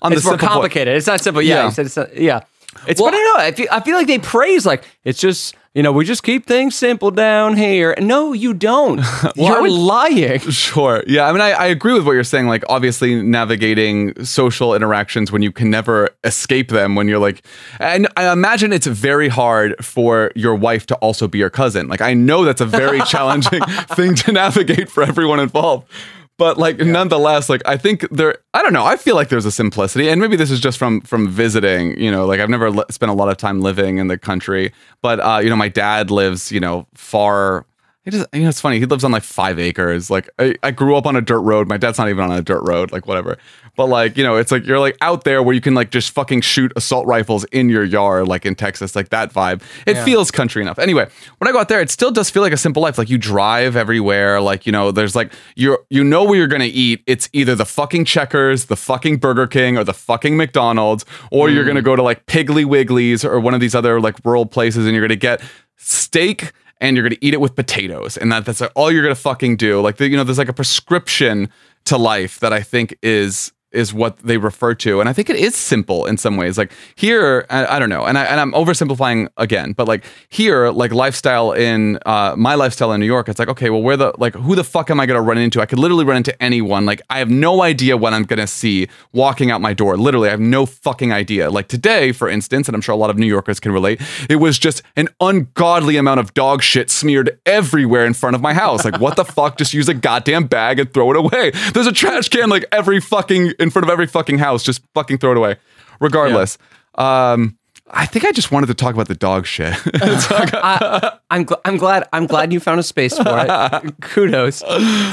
[0.00, 0.52] on it's the more simple point.
[0.52, 1.64] complicated it's not simple yeah, Yeah.
[1.66, 2.40] you said it's not- uh, yeah
[2.86, 5.54] it's Well, but I know I feel, I feel like they praise like it's just
[5.74, 9.00] you know we just keep things simple down here no you don't
[9.36, 11.02] you're would- lying Sure.
[11.06, 11.28] Yeah.
[11.28, 12.46] I mean, I, I agree with what you're saying.
[12.48, 17.44] Like, obviously, navigating social interactions when you can never escape them, when you're like,
[17.78, 21.88] and I imagine it's very hard for your wife to also be your cousin.
[21.88, 23.60] Like, I know that's a very challenging
[23.94, 25.88] thing to navigate for everyone involved.
[26.38, 28.84] But like, nonetheless, like, I think there, I don't know.
[28.84, 31.98] I feel like there's a simplicity, and maybe this is just from from visiting.
[31.98, 35.18] You know, like I've never spent a lot of time living in the country, but
[35.20, 37.64] uh, you know, my dad lives, you know, far
[38.06, 38.78] he just, you know, it's funny.
[38.78, 40.10] He lives on like five acres.
[40.10, 41.66] Like, I, I grew up on a dirt road.
[41.66, 43.36] My dad's not even on a dirt road, like, whatever.
[43.76, 46.12] But, like, you know, it's like you're like out there where you can like just
[46.12, 49.60] fucking shoot assault rifles in your yard, like in Texas, like that vibe.
[49.88, 50.78] It feels country enough.
[50.78, 52.96] Anyway, when I go out there, it still does feel like a simple life.
[52.96, 54.40] Like, you drive everywhere.
[54.40, 57.02] Like, you know, there's like, you're, you know, where you're going to eat.
[57.08, 61.64] It's either the fucking Checkers, the fucking Burger King, or the fucking McDonald's, or you're
[61.64, 61.86] going to mm.
[61.86, 65.02] go to like Piggly Wiggly's or one of these other like rural places and you're
[65.02, 65.42] going to get
[65.76, 69.56] steak and you're gonna eat it with potatoes, and that that's all you're gonna fucking
[69.56, 69.80] do.
[69.80, 71.50] Like the, you know, there's like a prescription
[71.84, 75.36] to life that I think is is what they refer to, and I think it
[75.36, 76.58] is simple in some ways.
[76.58, 80.70] Like here, I, I don't know, and I and I'm oversimplifying again, but like here,
[80.70, 84.12] like lifestyle in uh, my lifestyle in New York, it's like okay, well, where the
[84.18, 85.60] like who the fuck am I gonna run into?
[85.60, 86.86] I could literally run into anyone.
[86.86, 89.96] Like I have no idea what I'm gonna see walking out my door.
[89.96, 91.50] Literally, I have no fucking idea.
[91.50, 94.36] Like today, for instance, and I'm sure a lot of New Yorkers can relate, it
[94.36, 98.84] was just an ungodly amount of dog shit smeared everywhere in front of my house.
[98.84, 99.58] Like, what the fuck?
[99.58, 101.52] Just use a goddamn bag and throw it away.
[101.72, 104.62] There's a trash can like every fucking in front of every fucking house.
[104.62, 105.56] Just fucking throw it away.
[106.00, 106.58] Regardless.
[106.94, 109.74] Um I think I just wanted to talk about the dog shit.
[109.94, 113.94] I, I'm gl- I'm glad I'm glad you found a space for it.
[114.00, 114.64] Kudos.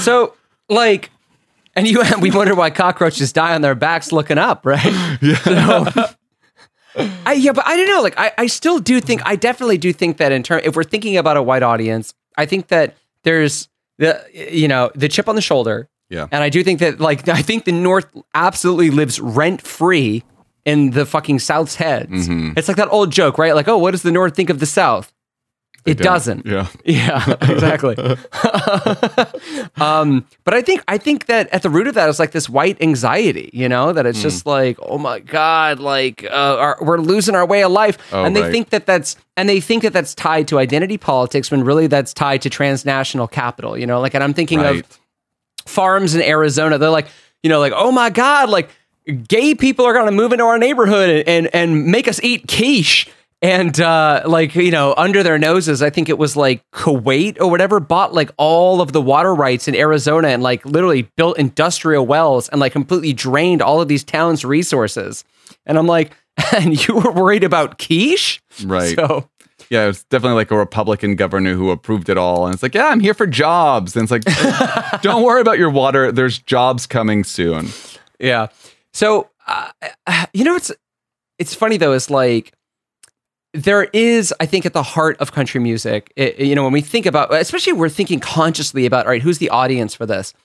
[0.04, 0.34] So
[0.70, 1.12] like,
[1.76, 4.84] and you we wonder why cockroaches die on their backs looking up, right?
[5.22, 6.14] Yeah.
[7.26, 8.02] I, yeah, but I don't know.
[8.02, 10.84] Like, I, I still do think I definitely do think that in term if we're
[10.84, 15.36] thinking about a white audience, I think that there's the you know the chip on
[15.36, 15.90] the shoulder.
[16.14, 16.28] Yeah.
[16.32, 20.24] And I do think that like I think the North absolutely lives rent free
[20.66, 22.28] in the fucking South's heads.
[22.30, 23.54] It's like that old joke, right?
[23.56, 25.12] Like, oh, what does the North think of the South?
[25.86, 26.06] It don't.
[26.14, 26.46] doesn't.
[26.46, 26.68] Yeah.
[26.86, 27.96] Yeah, exactly.
[29.82, 32.50] um, but I think I think that at the root of that is like this
[32.50, 34.24] white anxiety, you know, that it's Hmm.
[34.24, 38.24] just like, oh my god, like uh, our, we're losing our way of life, Oh,
[38.24, 38.52] and they right.
[38.52, 42.14] think that that's and they think that that's tied to identity politics when really that's
[42.14, 44.00] tied to transnational capital, you know.
[44.00, 44.80] Like, and I'm thinking Right.
[44.86, 45.00] of
[45.66, 46.78] farms in Arizona.
[46.78, 47.08] They're like,
[47.42, 48.70] you know, like, oh my god, like
[49.28, 52.48] gay people are going to move into our neighborhood and and, and make us eat
[52.48, 53.10] quiche.
[53.42, 57.52] And uh, like you know, under their noses, I think it was like Kuwait or
[57.52, 62.06] whatever bought like all of the water rights in Arizona and like literally built industrial
[62.06, 65.26] wells and like completely drained all of these towns' resources.
[65.66, 66.14] And I'm like,
[66.56, 68.96] and you were worried about quiche, Right.
[68.96, 69.30] So
[69.74, 72.46] Yeah, it's definitely like a Republican governor who approved it all.
[72.46, 73.96] And it's like, yeah, I'm here for jobs.
[73.96, 76.12] And it's like, don't worry about your water.
[76.12, 77.70] There's jobs coming soon.
[78.20, 78.50] Yeah.
[78.94, 79.72] So uh,
[80.34, 80.72] you know it's
[81.40, 81.94] it's funny though.
[81.94, 82.54] it's like
[83.56, 86.14] there is, I think, at the heart of country music.
[86.16, 89.40] it- you know, when we think about, especially we're thinking consciously about, all right, who's
[89.40, 90.36] the audience for this?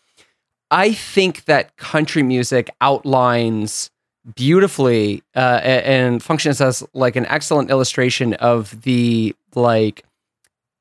[0.71, 3.91] I think that country music outlines
[4.35, 10.05] beautifully uh, and functions as like an excellent illustration of the like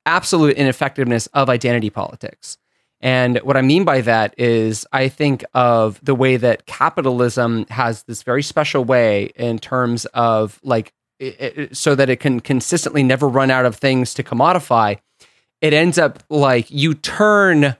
[0.05, 2.57] absolute ineffectiveness of identity politics.
[3.01, 8.03] And what I mean by that is, I think of the way that capitalism has
[8.03, 13.03] this very special way in terms of like, it, it- so that it can consistently
[13.03, 14.97] never run out of things to commodify.
[15.61, 17.75] It ends up like you turn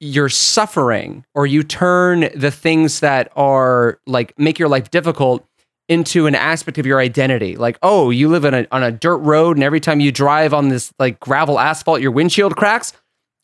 [0.00, 5.44] your suffering or you turn the things that are like make your life difficult
[5.88, 7.56] into an aspect of your identity.
[7.56, 10.52] Like, oh, you live in a, on a dirt road, and every time you drive
[10.52, 12.92] on this like gravel asphalt, your windshield cracks.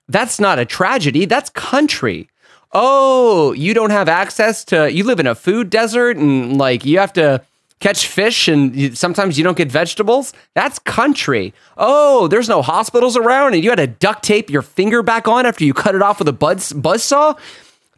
[0.09, 1.25] That's not a tragedy.
[1.25, 2.29] That's country.
[2.73, 6.99] Oh, you don't have access to, you live in a food desert and like you
[6.99, 7.43] have to
[7.85, 10.33] catch fish and you, sometimes you don't get vegetables.
[10.55, 11.53] That's country.
[11.77, 15.45] Oh, there's no hospitals around and you had to duct tape your finger back on
[15.45, 17.35] after you cut it off with a buzz, buzz saw.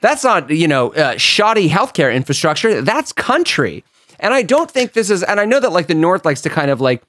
[0.01, 2.83] That's not, you know, uh, shoddy healthcare infrastructure.
[2.83, 3.85] That's country.
[4.19, 6.51] And I don't think this is, and I know that like the North likes to
[6.51, 7.05] kind of like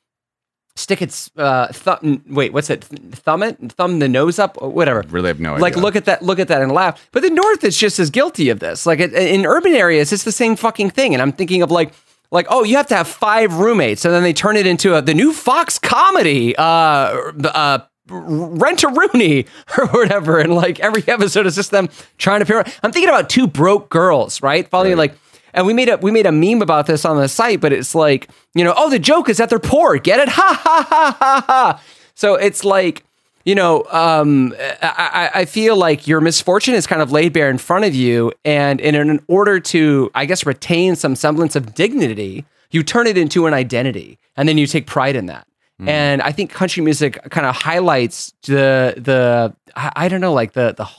[0.76, 2.24] stick its uh, thumb.
[2.30, 2.84] Wait, what's it?
[2.84, 5.04] Thumb it, thumb the nose up, or whatever.
[5.10, 7.10] Really have no Like look at that, look at that, and laugh.
[7.12, 8.86] But the North is just as guilty of this.
[8.86, 11.16] Like it, in urban areas, it's the same fucking thing.
[11.16, 11.92] And I'm thinking of like.
[12.32, 15.02] Like oh, you have to have five roommates, and then they turn it into a,
[15.02, 19.46] the new Fox comedy, uh, uh, Rent a Rooney
[19.78, 22.64] or whatever, and like every episode is just them trying to pair.
[22.84, 24.68] I'm thinking about two broke girls, right?
[24.68, 25.16] Following like
[25.58, 27.96] and we made a we made a meme about this on the site, but it's
[27.96, 29.98] like, you know, oh, the joke is that they're poor.
[29.98, 30.30] Get it?
[30.38, 31.84] Ha ha ha ha ha.
[32.14, 33.04] So it's like,
[33.48, 37.58] you know, um, I, I feel like your misfortune is kind of laid bare in
[37.58, 42.44] front of you, and in, in order to, I guess, retain some semblance of dignity,
[42.72, 45.48] you turn it into an identity, and then you take pride in that.
[45.88, 50.52] And I think country music kind of highlights the the I, I don't know, like
[50.52, 50.90] the the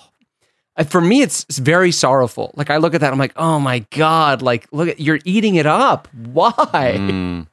[0.79, 2.55] uh, for me it's, it's very sorrowful.
[2.55, 5.57] Like i look at that i'm like oh my god like look at you're eating
[5.57, 6.09] it up.
[6.33, 7.47] Why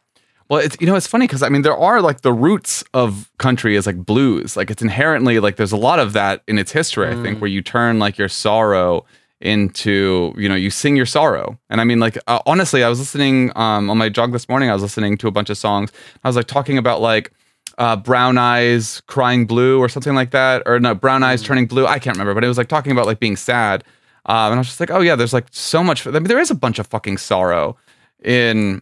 [0.50, 3.32] Well, it's you know it's funny because I mean there are like the roots of
[3.40, 4.56] country is like blues.
[4.56, 7.08] Like it's inherently like there's a lot of that in its history.
[7.08, 9.06] I think where you turn like your sorrow
[9.42, 11.58] into you know you sing your sorrow.
[11.70, 14.70] And I mean like uh, honestly, I was listening um, on my jog this morning.
[14.70, 15.92] I was listening to a bunch of songs.
[16.24, 17.32] I was like talking about like
[17.80, 21.88] uh, brown eyes crying blue or something like that, or no brown eyes turning blue.
[21.88, 23.84] I can't remember, but it was like talking about like being sad.
[24.28, 26.06] Um, and I was just like, oh yeah, there's like so much.
[26.06, 27.78] I mean, there is a bunch of fucking sorrow
[28.24, 28.82] in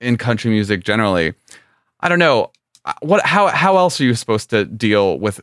[0.00, 1.34] in country music generally.
[2.00, 2.50] I don't know
[2.86, 5.40] Uh, what how how else are you supposed to deal with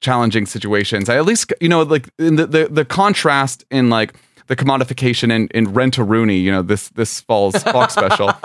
[0.00, 1.08] challenging situations?
[1.08, 4.14] I at least you know like in the the, the contrast in like
[4.46, 8.30] the commodification in, in Rent a Rooney, you know, this this fall's Fox special.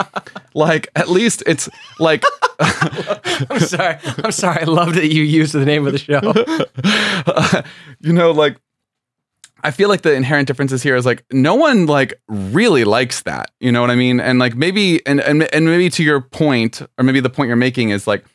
[0.54, 2.24] Like at least it's like
[2.60, 6.20] i'm sorry i'm sorry i love that you used the name of the show
[8.02, 8.58] you know, like
[9.64, 13.52] I feel like the inherent differences here is like no one like really likes that.
[13.60, 14.20] You know what I mean?
[14.20, 17.56] And like maybe and and, and maybe to your point, or maybe the point you're
[17.56, 18.26] making is like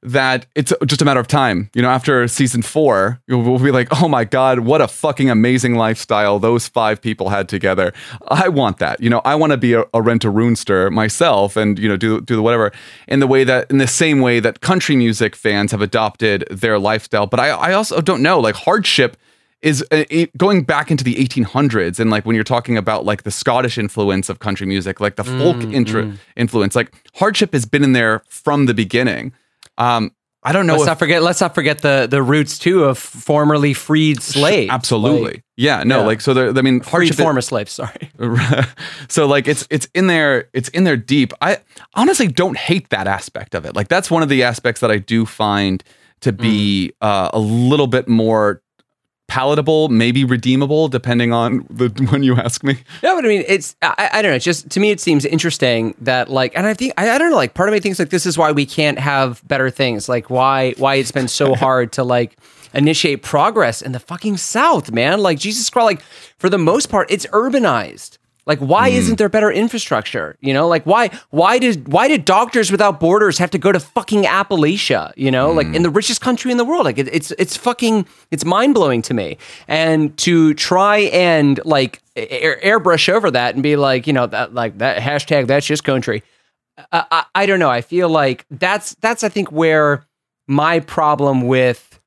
[0.00, 1.70] that it's just a matter of time.
[1.74, 5.74] You know, after season four, we'll be like, oh my God, what a fucking amazing
[5.74, 7.92] lifestyle those five people had together.
[8.28, 9.00] I want that.
[9.00, 11.96] You know, I want to be a, a rent a roonster myself and, you know,
[11.96, 12.70] do, do the whatever
[13.08, 16.78] in the way that, in the same way that country music fans have adopted their
[16.78, 17.26] lifestyle.
[17.26, 19.16] But I, I also don't know, like hardship
[19.62, 23.24] is uh, it, going back into the 1800s and like when you're talking about like
[23.24, 27.82] the Scottish influence of country music, like the folk intro, influence, like hardship has been
[27.82, 29.32] in there from the beginning.
[29.76, 30.12] Um,
[30.44, 30.74] I don't know.
[30.74, 31.22] Let's if- not forget.
[31.22, 34.70] Let's not forget the the roots too of formerly freed slaves.
[34.70, 35.32] absolutely.
[35.32, 35.82] Like, yeah.
[35.82, 36.00] No.
[36.00, 36.06] yeah.
[36.06, 36.32] Like so.
[36.32, 37.16] There, I mean, freed hardship.
[37.16, 37.72] former slaves.
[37.72, 38.12] Sorry.
[39.08, 40.48] so like it's it's in there.
[40.52, 41.32] It's in there deep.
[41.40, 41.58] I
[41.94, 43.74] honestly don't hate that aspect of it.
[43.74, 45.82] Like that's one of the aspects that I do find
[46.20, 48.62] to be uh, a little bit more
[49.28, 52.78] palatable, maybe redeemable, depending on the when you ask me.
[53.02, 54.36] No, but I mean, it's I, I don't know.
[54.36, 57.30] It's just to me, it seems interesting that like, and I think I, I don't
[57.30, 57.36] know.
[57.36, 60.08] Like, part of me thinks like this is why we can't have better things.
[60.08, 62.36] Like, why why it's been so hard to like
[62.74, 65.20] initiate progress in the fucking South, man.
[65.20, 65.84] Like Jesus Christ.
[65.84, 66.02] Like
[66.38, 68.17] for the most part, it's urbanized.
[68.48, 68.96] Like, why hmm.
[68.96, 70.36] isn't there better infrastructure?
[70.40, 73.78] You know, like why why did why did Doctors Without Borders have to go to
[73.78, 75.12] fucking Appalachia?
[75.16, 75.96] You know, like in the hmm.
[75.96, 76.86] richest country in the world.
[76.86, 79.36] Like it, it's it's fucking it's mind blowing to me.
[79.68, 84.54] And to try and like air, airbrush over that and be like, you know, that
[84.54, 86.22] like that hashtag that's just country.
[86.90, 87.70] I, I, I don't know.
[87.70, 90.06] I feel like that's that's I think where
[90.46, 92.00] my problem with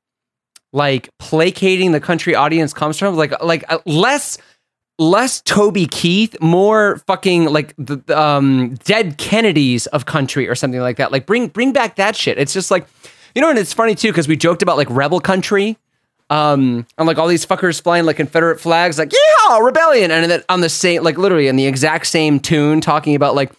[0.72, 3.14] like placating the country audience comes from.
[3.14, 4.38] Like like uh, less
[4.98, 10.96] less Toby Keith, more fucking like the um, dead Kennedys of country or something like
[10.96, 11.12] that.
[11.12, 12.38] Like bring bring back that shit.
[12.38, 12.86] It's just like
[13.34, 15.76] you know, and it's funny too because we joked about like rebel country.
[16.30, 20.42] Um, and like all these fuckers flying like Confederate flags, like yeah, rebellion, and then
[20.48, 23.52] on the same, like literally in the exact same tune, talking about like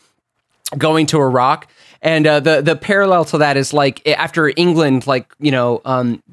[0.77, 1.67] going to Iraq.
[2.01, 6.23] And uh, the the parallel to that is like after England, like you know, um,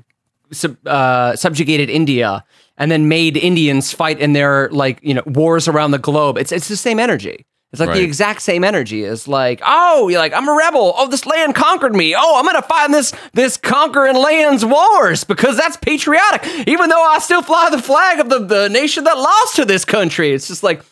[0.50, 2.44] sub, uh, subjugated India
[2.80, 6.36] and then made Indians fight in their like you know wars around the globe.
[6.38, 7.46] It's it's the same energy.
[7.72, 9.04] It's like the exact same energy.
[9.04, 10.92] It's like, oh, you're like, I'm a rebel.
[10.96, 12.16] Oh, this land conquered me.
[12.16, 16.44] Oh, I'm gonna fight in this this conquering lands wars because that's patriotic.
[16.66, 19.84] Even though I still fly the flag of the, the nation that lost to this
[19.84, 20.32] country.
[20.32, 20.82] It's just like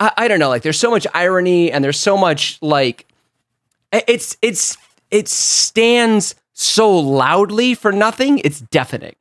[0.00, 0.48] I, I don't know.
[0.48, 3.04] Like there's so much irony and there's so much like
[3.92, 4.78] it- it's it's
[5.10, 8.38] it stands so loudly for nothing.
[8.38, 9.16] It's deafening.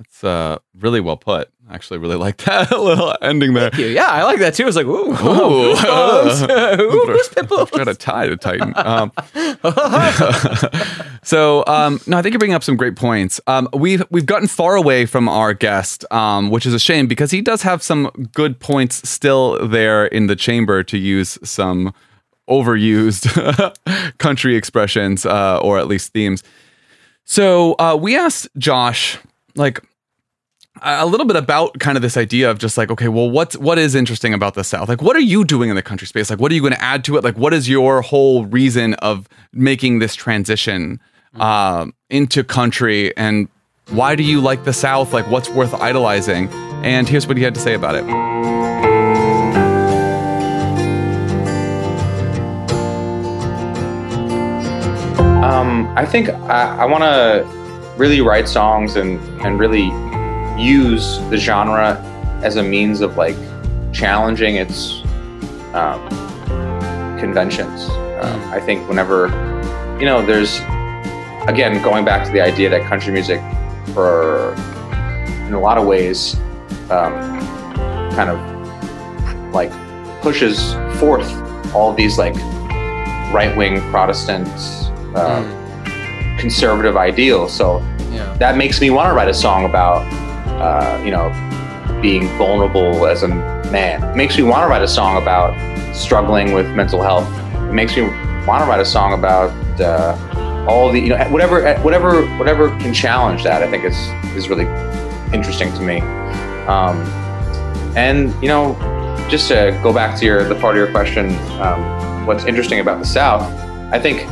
[0.00, 1.50] That's uh, really well put.
[1.68, 3.70] I actually really like that little ending there.
[3.78, 4.66] Yeah, I like that too.
[4.66, 5.74] It's like, ooh, Ooh.
[5.74, 6.80] goosebumps.
[6.80, 7.70] ooh, goosebumps.
[7.72, 8.72] Got a tie to tighten.
[8.80, 9.12] Um,
[11.22, 13.42] so um, no, I think you're bringing up some great points.
[13.46, 17.30] Um, we've we've gotten far away from our guest, um, which is a shame because
[17.30, 21.92] he does have some good points still there in the chamber to use some
[22.48, 23.28] overused
[24.18, 26.42] country expressions uh, or at least themes.
[27.24, 29.18] So uh, we asked Josh
[29.56, 29.80] like
[30.82, 33.78] a little bit about kind of this idea of just like okay well what's what
[33.78, 34.88] is interesting about the south?
[34.88, 36.30] Like what are you doing in the country space?
[36.30, 37.24] Like what are you going to add to it?
[37.24, 41.00] Like what is your whole reason of making this transition
[41.34, 43.16] um, into country?
[43.16, 43.48] And
[43.90, 45.12] why do you like the south?
[45.12, 46.48] Like what's worth idolizing?
[46.82, 48.04] And here's what he had to say about it.
[55.44, 57.44] Um, I think I, I want to
[57.98, 59.90] really write songs and and really
[60.60, 61.96] use the genre
[62.42, 63.36] as a means of like
[63.92, 65.02] challenging its
[65.74, 66.06] um,
[67.18, 67.88] conventions.
[68.22, 69.28] Um, I think whenever
[69.98, 70.60] you know, there's
[71.48, 73.40] again going back to the idea that country music,
[73.94, 74.54] for
[75.46, 76.36] in a lot of ways,
[76.90, 77.12] um,
[78.14, 78.38] kind of
[79.52, 79.70] like
[80.22, 81.28] pushes forth
[81.74, 82.34] all these like
[83.32, 84.48] right wing Protestant
[85.16, 85.44] um,
[86.38, 87.52] conservative ideals.
[87.52, 87.78] So
[88.10, 88.32] Yeah.
[88.38, 90.02] that makes me want to write a song about,
[90.60, 91.30] uh, you know,
[92.00, 94.02] being vulnerable as a man.
[94.02, 95.54] It makes me want to write a song about
[95.94, 97.28] struggling with mental health.
[97.68, 98.02] It makes me
[98.46, 99.50] want to write a song about
[99.80, 103.62] uh, all the, you know, whatever, whatever, whatever can challenge that.
[103.62, 103.96] I think is
[104.36, 104.66] is really
[105.32, 106.00] interesting to me.
[106.66, 106.96] Um,
[107.96, 108.76] and you know,
[109.28, 111.30] just to go back to your the part of your question,
[111.60, 113.42] um, what's interesting about the South?
[113.92, 114.22] I think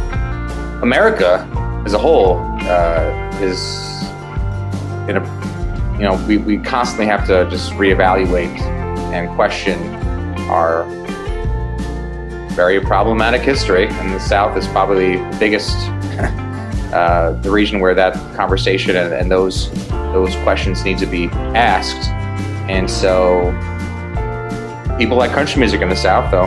[0.83, 1.49] America
[1.85, 4.03] as a whole uh, is
[5.09, 5.38] in a
[5.99, 8.57] you know we, we constantly have to just reevaluate
[9.13, 9.79] and question
[10.49, 10.85] our
[12.55, 15.77] very problematic history and the south is probably the biggest
[16.93, 19.71] uh, the region where that conversation and, and those
[20.13, 22.11] those questions need to be asked
[22.71, 23.51] and so
[24.99, 26.47] people like country music in the south though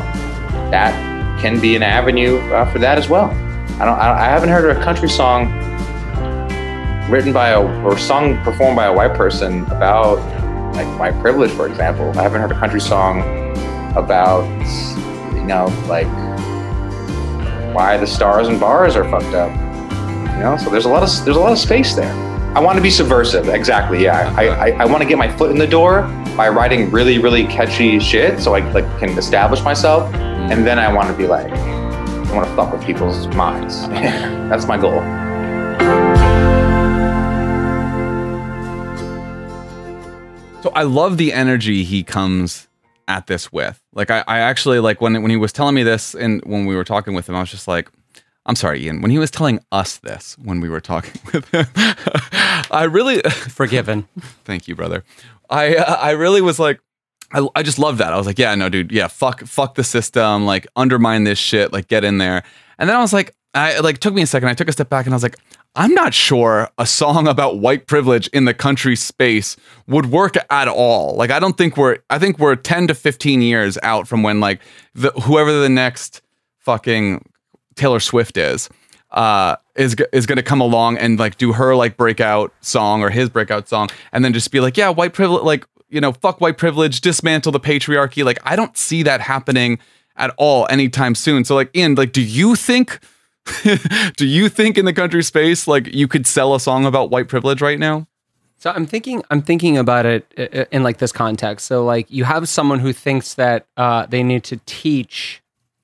[0.72, 0.94] that
[1.42, 3.30] can be an avenue uh, for that as well
[3.82, 3.98] I don't.
[3.98, 5.48] I, I haven't heard a country song
[7.12, 10.18] written by a or sung performed by a white person about
[10.76, 12.10] like white privilege, for example.
[12.18, 13.22] I haven't heard a country song
[13.98, 14.46] about
[15.36, 16.08] you know like
[17.76, 19.52] why the stars and bars are fucked up.
[20.36, 22.14] You know, so there's a lot of there's a lot of space there.
[22.56, 23.48] I want to be subversive.
[23.50, 24.04] Exactly.
[24.04, 24.34] Yeah.
[24.38, 26.04] I, I, I want to get my foot in the door
[26.38, 30.94] by writing really really catchy shit, so I like can establish myself, and then I
[30.94, 33.88] want to be like, I want to fuck with people's minds.
[33.90, 35.21] That's my goal.
[40.62, 42.68] So I love the energy he comes
[43.08, 43.82] at this with.
[43.94, 46.76] Like I, I actually like when when he was telling me this and when we
[46.76, 47.90] were talking with him, I was just like,
[48.46, 49.02] I'm sorry, Ian.
[49.02, 51.66] When he was telling us this when we were talking with him,
[52.72, 54.08] I really Forgiven.
[54.46, 55.04] thank you, brother.
[55.50, 56.80] I uh, I really was like,
[57.34, 58.14] I, I just love that.
[58.14, 61.74] I was like, yeah, no, dude, yeah, fuck fuck the system, like undermine this shit,
[61.74, 62.44] like get in there.
[62.78, 64.50] And then I was like, I like took me a second.
[64.50, 65.38] I took a step back and I was like,
[65.76, 69.56] I'm not sure a song about white privilege in the country space
[69.88, 71.16] would work at all.
[71.16, 74.40] Like I don't think we're I think we're 10 to 15 years out from when
[74.40, 74.62] like
[74.94, 76.22] the whoever the next
[76.60, 77.26] fucking
[77.76, 78.70] Taylor Swift is
[79.12, 83.10] uh is is going to come along and like do her like breakout song or
[83.10, 86.40] his breakout song and then just be like, yeah, white privilege like, you know, fuck
[86.40, 88.24] white privilege, dismantle the patriarchy.
[88.24, 89.80] Like I don't see that happening
[90.18, 91.46] at all anytime soon.
[91.46, 93.00] So like Ian, like do you think
[94.18, 97.28] do you think in the country space like you could sell a song about white
[97.28, 98.08] privilege right now?
[98.58, 101.66] So I'm thinking, I'm thinking about it uh, uh, in like this context.
[101.66, 105.42] So like you have someone who thinks that uh, they need to teach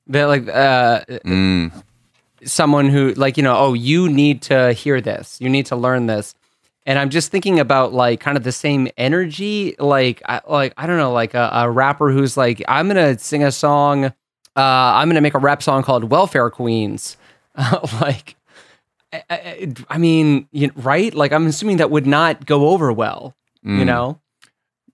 [0.07, 1.71] that like uh, Mm.
[2.45, 6.05] someone who like you know oh you need to hear this, you need to learn
[6.05, 6.35] this,
[6.85, 10.85] and I'm just thinking about like kind of the same energy, like I, like I
[10.87, 14.11] don't know, like a, a rapper who's like I'm gonna sing a song, uh,
[14.55, 17.17] I'm gonna make a rap song called Welfare Queens,
[18.01, 18.35] like.
[19.13, 21.13] I, I, I mean, you, right?
[21.13, 23.35] Like, I'm assuming that would not go over well.
[23.63, 23.85] You Mm.
[23.85, 24.19] know,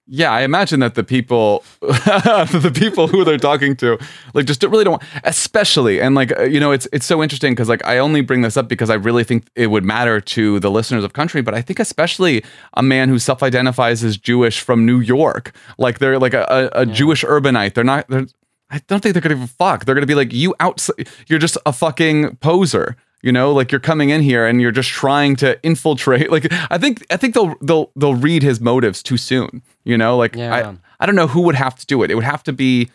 [0.08, 3.98] Yeah, I imagine that the people, the people who they're talking to,
[4.36, 7.24] like just don't- really don't, Want, especially, and like uh, you know, it's it's so
[7.24, 10.22] interesting because like I only bring this up because I really think it would matter
[10.22, 12.44] to the listeners of country, but I think especially
[12.76, 16.86] a man who self-identifies as Jewish from New York, like they're like a, a, a
[16.86, 17.74] Jewish urbanite.
[17.74, 18.08] They're not.
[18.10, 18.28] They're.
[18.74, 19.86] I don't think they're gonna give a fuck.
[19.86, 20.88] They're gonna be like, you out.
[21.28, 22.98] You're just a fucking poser.
[23.22, 26.30] You know, like you're coming in here and you're just trying to infiltrate.
[26.32, 29.62] Like I think I think they'll they'll they'll read his motives too soon.
[29.84, 30.54] You know, like Yeah.
[30.54, 32.10] I I don't know who would have to do it.
[32.10, 32.90] It would have to be.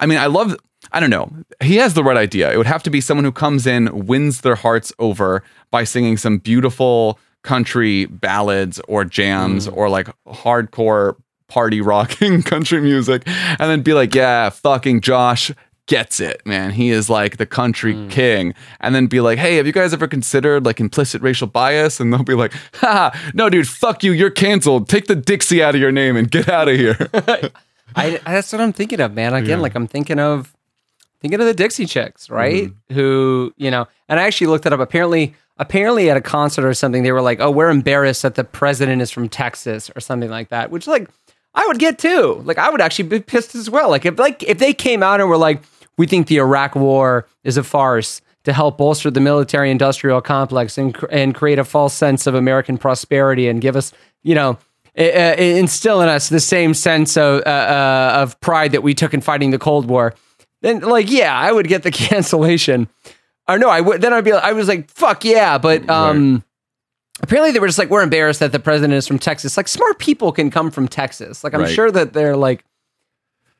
[0.00, 0.56] I mean, I love.
[0.92, 1.30] I don't know.
[1.62, 2.52] He has the right idea.
[2.52, 6.16] It would have to be someone who comes in, wins their hearts over by singing
[6.16, 9.76] some beautiful country ballads or jams mm.
[9.76, 11.16] or like hardcore
[11.50, 15.52] party rocking country music, and then be like, "Yeah, fucking Josh."
[15.86, 16.70] Gets it, man.
[16.70, 18.08] He is like the country mm.
[18.08, 18.54] king.
[18.78, 21.98] And then be like, hey, have you guys ever considered like implicit racial bias?
[21.98, 24.12] And they'll be like, ha, no, dude, fuck you.
[24.12, 24.88] You're canceled.
[24.88, 26.96] Take the Dixie out of your name and get out of here.
[27.96, 29.34] I that's what I'm thinking of, man.
[29.34, 30.54] Again, like I'm thinking of
[31.20, 32.64] thinking of the Dixie Chicks, right?
[32.64, 32.94] Mm-hmm.
[32.94, 34.80] Who you know, and I actually looked it up.
[34.80, 38.44] Apparently, apparently at a concert or something, they were like, "Oh, we're embarrassed that the
[38.44, 40.70] president is from Texas" or something like that.
[40.70, 41.08] Which like
[41.54, 42.42] I would get too.
[42.44, 43.90] Like I would actually be pissed as well.
[43.90, 45.62] Like if like if they came out and were like,
[45.98, 50.96] "We think the Iraq War is a farce." To help bolster the military-industrial complex and
[51.10, 53.92] and create a false sense of American prosperity and give us,
[54.22, 54.56] you know,
[54.98, 59.12] uh, instill in us the same sense of uh, uh, of pride that we took
[59.12, 60.14] in fighting the Cold War,
[60.62, 62.88] then like yeah, I would get the cancellation.
[63.46, 64.00] Or no, I would.
[64.00, 64.32] Then I'd be.
[64.32, 66.42] I was like, fuck yeah, but um,
[67.22, 69.56] apparently they were just like, we're embarrassed that the president is from Texas.
[69.56, 71.42] Like smart people can come from Texas.
[71.44, 71.74] Like I'm Right.
[71.74, 72.64] sure that they're like.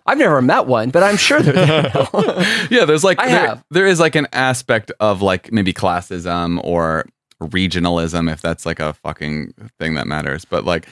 [0.07, 1.93] I've never met one, but I'm sure they're there.
[2.71, 3.65] yeah, there's like I there, have.
[3.71, 7.05] there is like an aspect of like maybe classism or
[7.41, 10.45] regionalism if that's like a fucking thing that matters.
[10.47, 10.89] But like,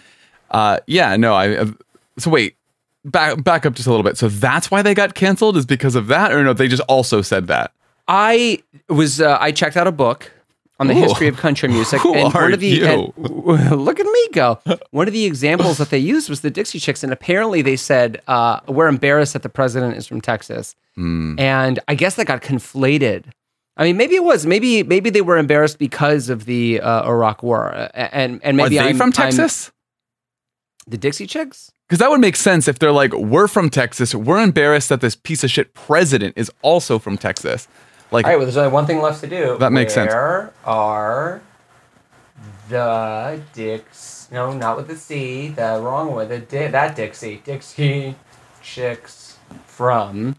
[0.50, 1.56] uh, yeah, no, I.
[1.56, 1.66] Uh,
[2.18, 2.56] so wait,
[3.04, 4.18] back back up just a little bit.
[4.18, 6.52] So that's why they got canceled is because of that, or no?
[6.52, 7.72] They just also said that.
[8.06, 10.30] I was uh, I checked out a book
[10.80, 11.00] on the Ooh.
[11.02, 12.86] history of country music, Who and are one of the you?
[12.86, 13.12] and-
[13.84, 14.60] look at me go.
[14.92, 18.22] One of the examples that they used was the Dixie Chicks, and apparently they said
[18.28, 21.34] uh, we're embarrassed that the president is from Texas, Hmm.
[21.38, 23.24] and I guess that got conflated.
[23.76, 27.42] I mean, maybe it was maybe maybe they were embarrassed because of the uh, Iraq
[27.42, 29.70] War, uh, and and maybe are they I'm, from I'm- Texas?
[30.86, 31.70] the Dixie Chicks.
[31.86, 34.14] Because that would make sense if they're like, we're from Texas.
[34.14, 37.66] We're embarrassed that this piece of shit president is also from Texas.
[38.10, 39.58] Like, All right, well, there's only one thing left to do.
[39.58, 40.12] That makes sense.
[40.12, 41.42] Where are
[42.68, 44.28] the Dicks?
[44.30, 45.48] No, not with the C.
[45.48, 46.28] The wrong one.
[46.28, 47.42] The Di- that Dixie.
[47.44, 48.14] Dixie
[48.62, 49.36] chicks
[49.66, 50.36] from.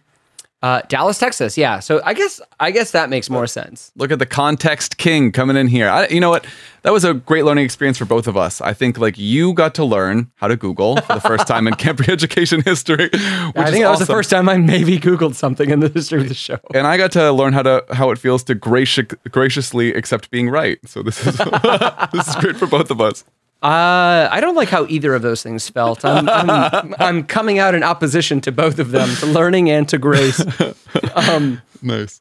[0.62, 1.57] Uh, Dallas, Texas.
[1.57, 1.80] Yeah.
[1.80, 3.93] So I guess I guess that makes more sense.
[3.95, 5.88] Look at the context king coming in here.
[5.88, 6.45] I, you know what?
[6.82, 8.60] That was a great learning experience for both of us.
[8.60, 11.74] I think like you got to learn how to Google for the first time in
[11.76, 13.05] Campbell education history.
[13.05, 13.22] Which
[13.55, 16.28] I think that was the first time I maybe Googled something in the history of
[16.28, 16.60] the show.
[16.74, 20.49] And I got to learn how to how it feels to graci- graciously accept being
[20.49, 20.78] right.
[20.86, 21.38] So this is
[22.12, 23.24] this is great for both of us.
[23.62, 26.05] Uh, I don't like how either of those things felt.
[26.05, 29.97] I'm, I'm, I'm coming out in opposition to both of them, to learning and to
[29.97, 30.43] grace.
[31.16, 32.20] Um, nice.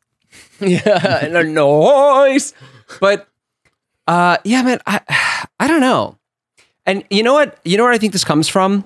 [0.61, 2.53] Yeah, and a noise.
[3.01, 3.29] But
[4.07, 5.01] uh, yeah, man, I
[5.59, 6.19] I don't know.
[6.85, 7.59] And you know what?
[7.65, 8.85] You know where I think this comes from?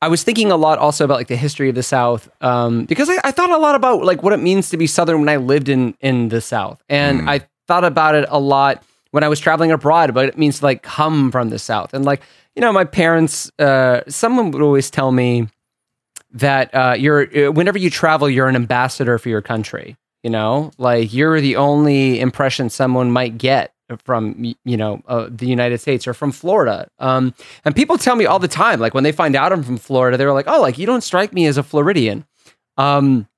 [0.00, 3.10] I was thinking a lot also about like the history of the South um, because
[3.10, 5.36] I, I, thought a lot about like what it means to be Southern when I
[5.36, 7.28] lived in in the South, and mm.
[7.28, 10.82] I thought about it a lot when I was traveling abroad, but it means like
[10.82, 11.94] come from the South.
[11.94, 12.22] And like,
[12.54, 15.48] you know, my parents, uh, someone would always tell me
[16.32, 19.96] that uh, you're, uh, whenever you travel, you're an ambassador for your country.
[20.24, 23.72] You know, like you're the only impression someone might get
[24.04, 26.88] from you know uh, the United States or from Florida.
[26.98, 27.34] Um,
[27.64, 30.16] and people tell me all the time, like when they find out I'm from Florida,
[30.16, 32.26] they're like, "Oh, like you don't strike me as a Floridian."
[32.76, 33.28] Um,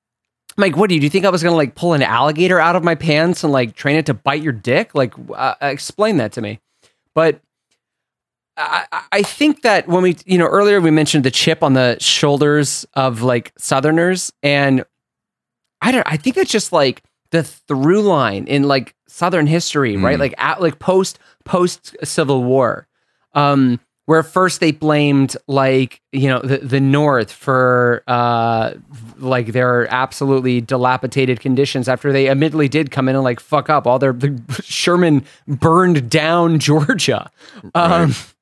[0.57, 2.59] I'm like, what do you, do you think I was gonna like pull an alligator
[2.59, 4.93] out of my pants and like train it to bite your dick?
[4.93, 6.59] Like, uh, explain that to me.
[7.13, 7.41] But
[8.57, 11.97] I, I think that when we, you know, earlier we mentioned the chip on the
[11.99, 14.83] shoulders of like Southerners, and
[15.81, 20.03] I don't, I think that's just like the through line in like Southern history, mm.
[20.03, 20.19] right?
[20.19, 22.87] Like at like post post Civil War.
[23.33, 28.73] Um, where first they blamed like you know the, the north for uh
[29.21, 33.87] like their absolutely dilapidated conditions after they admittedly did come in and like fuck up
[33.87, 37.29] all their the, sherman burned down georgia
[37.75, 38.33] um right.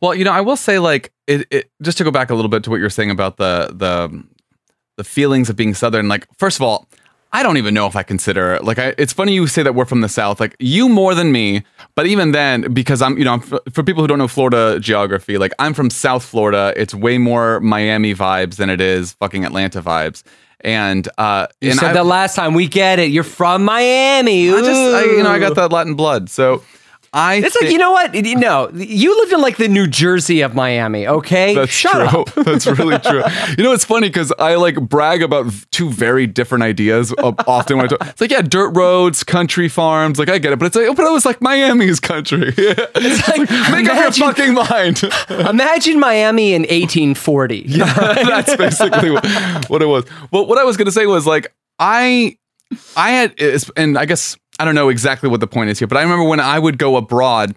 [0.00, 2.48] well you know i will say like it, it just to go back a little
[2.48, 4.24] bit to what you're saying about the the
[4.96, 6.86] the feelings of being southern like first of all
[7.34, 9.86] I don't even know if I consider like I, it's funny you say that we're
[9.86, 11.62] from the south like you more than me
[11.94, 15.38] but even then because I'm you know I'm, for people who don't know Florida geography
[15.38, 16.72] like I'm from South Florida.
[16.76, 20.22] It's way more Miami vibes than it is fucking Atlanta vibes.
[20.60, 22.54] And uh you and said I, that last time.
[22.54, 23.10] We get it.
[23.10, 24.48] You're from Miami.
[24.48, 24.58] Ooh.
[24.58, 26.28] I just I, you know I got that Latin blood.
[26.28, 26.62] So
[27.14, 28.14] I it's like you know what?
[28.14, 31.06] No, you lived in like the New Jersey of Miami.
[31.06, 32.20] Okay, that's Shut true.
[32.22, 32.34] Up.
[32.46, 33.22] that's really true.
[33.58, 37.86] You know, it's funny because I like brag about two very different ideas often when
[37.86, 38.08] I talk.
[38.08, 40.18] It's like yeah, dirt roads, country farms.
[40.18, 42.54] Like I get it, but it's like but it was like Miami's country.
[42.94, 45.02] It's like, make imagine, up your fucking mind.
[45.48, 47.64] imagine Miami in 1840.
[47.66, 49.26] Yeah, that's basically what,
[49.68, 50.04] what it was.
[50.30, 52.38] Well, what I was gonna say was like I
[52.96, 53.40] I had,
[53.76, 56.22] and I guess I don't know exactly what the point is here, but I remember
[56.22, 57.56] when I would go abroad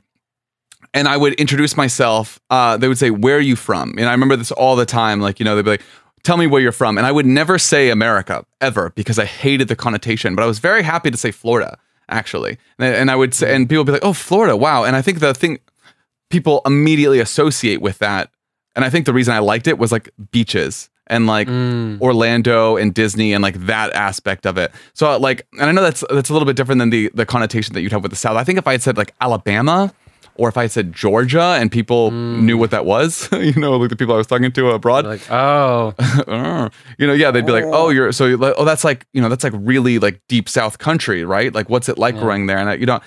[0.91, 3.93] and I would introduce myself, uh, they would say, Where are you from?
[3.99, 5.21] And I remember this all the time.
[5.21, 5.83] Like, you know, they'd be like,
[6.23, 6.97] Tell me where you're from.
[6.97, 10.57] And I would never say America ever because I hated the connotation, but I was
[10.57, 11.77] very happy to say Florida,
[12.09, 12.57] actually.
[12.79, 14.83] And, and I would say, and people would be like, Oh, Florida, wow.
[14.83, 15.59] And I think the thing
[16.31, 18.31] people immediately associate with that,
[18.75, 21.99] and I think the reason I liked it was like beaches and like mm.
[22.01, 24.71] Orlando and Disney and like that aspect of it.
[24.93, 27.73] So like, and I know that's that's a little bit different than the the connotation
[27.73, 28.37] that you'd have with the South.
[28.37, 29.93] I think if I had said like Alabama
[30.37, 32.41] or if I had said Georgia and people mm.
[32.41, 35.31] knew what that was, you know, like the people I was talking to abroad, like
[35.31, 35.93] oh,
[36.97, 39.21] you know, yeah, they'd be like, oh, you're so you're like, oh, that's like you
[39.21, 41.53] know, that's like really like deep South country, right?
[41.53, 42.21] Like, what's it like yeah.
[42.21, 42.57] growing there?
[42.57, 43.01] And I, you know.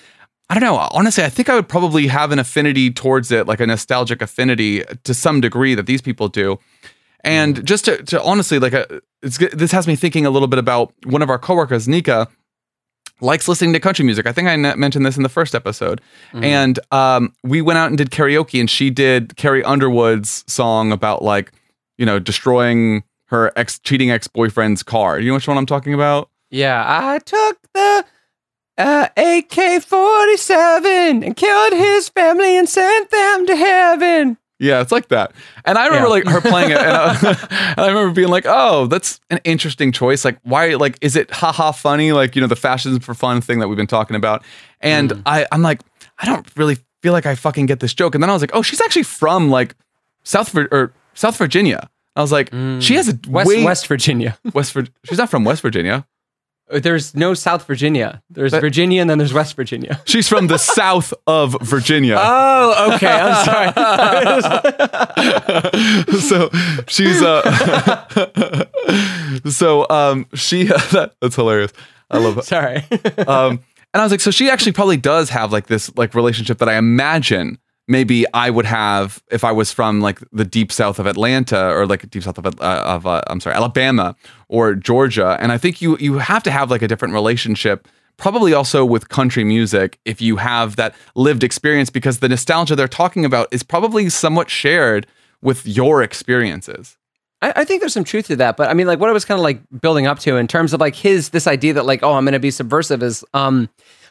[0.50, 0.88] I don't know.
[0.92, 4.82] Honestly, I think I would probably have an affinity towards it, like a nostalgic affinity
[5.04, 6.58] to some degree that these people do.
[7.24, 7.64] And mm.
[7.64, 10.92] just to, to honestly, like, a, uh, this has me thinking a little bit about
[11.04, 12.28] one of our coworkers, Nika,
[13.20, 14.26] likes listening to country music.
[14.26, 16.00] I think I mentioned this in the first episode.
[16.32, 16.44] Mm.
[16.44, 21.22] And um, we went out and did karaoke, and she did Carrie Underwood's song about
[21.22, 21.52] like,
[21.96, 25.18] you know, destroying her ex cheating ex boyfriend's car.
[25.18, 26.30] You know which one I'm talking about?
[26.50, 28.04] Yeah, I took the
[28.78, 34.38] uh, AK 47 and killed his family and sent them to heaven.
[34.58, 35.32] Yeah, it's like that.
[35.64, 36.14] And I remember yeah.
[36.14, 37.14] like her playing it, and I,
[37.50, 40.24] and I, remember being like, "Oh, that's an interesting choice.
[40.24, 40.74] Like, why?
[40.74, 42.12] Like, is it haha funny?
[42.12, 44.42] Like, you know, the fashions for fun thing that we've been talking about."
[44.80, 45.22] And mm.
[45.26, 45.80] I, I'm like,
[46.18, 48.14] I don't really feel like I fucking get this joke.
[48.14, 49.76] And then I was like, "Oh, she's actually from like
[50.24, 52.82] South or South Virginia." I was like, mm.
[52.82, 54.36] she has a West way, West Virginia.
[54.52, 56.04] West Vir- She's not from West Virginia.
[56.70, 58.22] There's no South Virginia.
[58.30, 60.00] There's but Virginia and then there's West Virginia.
[60.06, 62.16] She's from the south of Virginia.
[62.18, 63.06] Oh, okay.
[63.06, 63.72] I'm sorry.
[66.20, 66.50] so
[66.86, 68.66] she's uh
[69.48, 71.72] so um she that, that's hilarious.
[72.10, 72.44] I love it.
[72.44, 72.84] Sorry.
[73.26, 73.60] um
[73.94, 76.68] and I was like so she actually probably does have like this like relationship that
[76.68, 77.58] I imagine
[77.88, 81.86] maybe I would have if I was from like the deep south of Atlanta or
[81.86, 84.14] like deep south of, uh, of uh, I'm sorry, Alabama
[84.48, 85.36] or Georgia.
[85.40, 89.08] And I think you you have to have like a different relationship probably also with
[89.08, 93.62] country music if you have that lived experience because the nostalgia they're talking about is
[93.62, 95.06] probably somewhat shared
[95.40, 96.96] with your experiences.
[97.40, 99.24] I, I think there's some truth to that, but I mean, like what I was
[99.24, 102.02] kind of like building up to in terms of like his this idea that like
[102.02, 103.68] oh I'm going to be subversive is um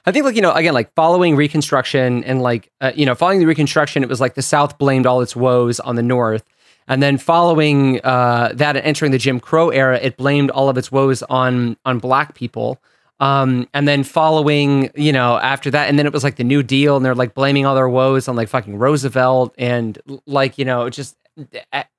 [0.07, 3.39] I think like you know again like following Reconstruction and like uh, you know following
[3.39, 6.45] the Reconstruction it was like the South blamed all its woes on the North.
[6.87, 10.77] And then following uh, that and entering the Jim Crow era, it blamed all of
[10.77, 12.81] its woes on on black people.
[13.19, 16.63] Um, and then following, you know, after that, and then it was like the New
[16.63, 20.63] Deal, and they're like blaming all their woes on like fucking Roosevelt and like, you
[20.63, 21.17] know, just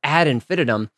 [0.02, 0.90] ad infinitum.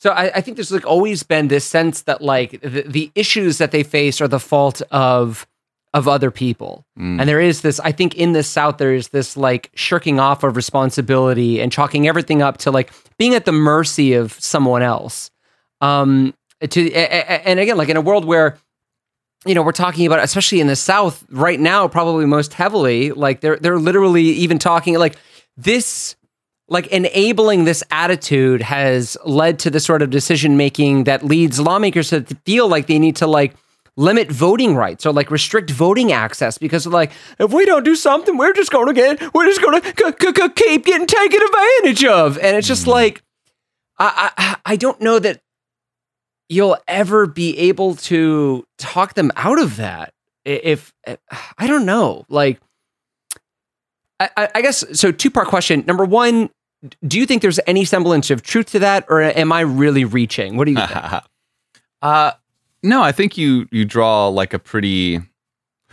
[0.00, 3.58] So I, I think there's like always been this sense that like the, the issues
[3.58, 5.46] that they face are the fault of
[5.92, 6.84] of other people.
[6.98, 7.20] Mm.
[7.20, 10.44] And there is this, I think in the South, there is this like shirking off
[10.44, 15.30] of responsibility and chalking everything up to like being at the mercy of someone else.
[15.80, 16.34] Um,
[16.68, 18.58] to and again, like in a world where
[19.46, 23.10] you know, we're talking about, especially in the South right now, probably most heavily.
[23.12, 25.16] Like they're they're literally even talking like
[25.56, 26.14] this,
[26.68, 32.10] like enabling this attitude has led to the sort of decision making that leads lawmakers
[32.10, 33.54] to feel like they need to like
[33.96, 38.36] limit voting rights or like restrict voting access because like if we don't do something,
[38.36, 42.56] we're just going to get we're just going to keep getting taken advantage of, and
[42.56, 42.90] it's just mm-hmm.
[42.90, 43.22] like
[43.98, 45.40] I I I don't know that
[46.50, 50.12] you'll ever be able to talk them out of that.
[50.44, 51.18] If, if
[51.56, 52.60] I don't know, like,
[54.18, 55.12] I, I guess so.
[55.12, 55.84] Two part question.
[55.86, 56.50] Number one,
[57.06, 60.58] do you think there's any semblance of truth to that, or am I really reaching?
[60.58, 60.90] What do you think?
[62.02, 62.32] uh,
[62.82, 65.20] no, I think you you draw like a pretty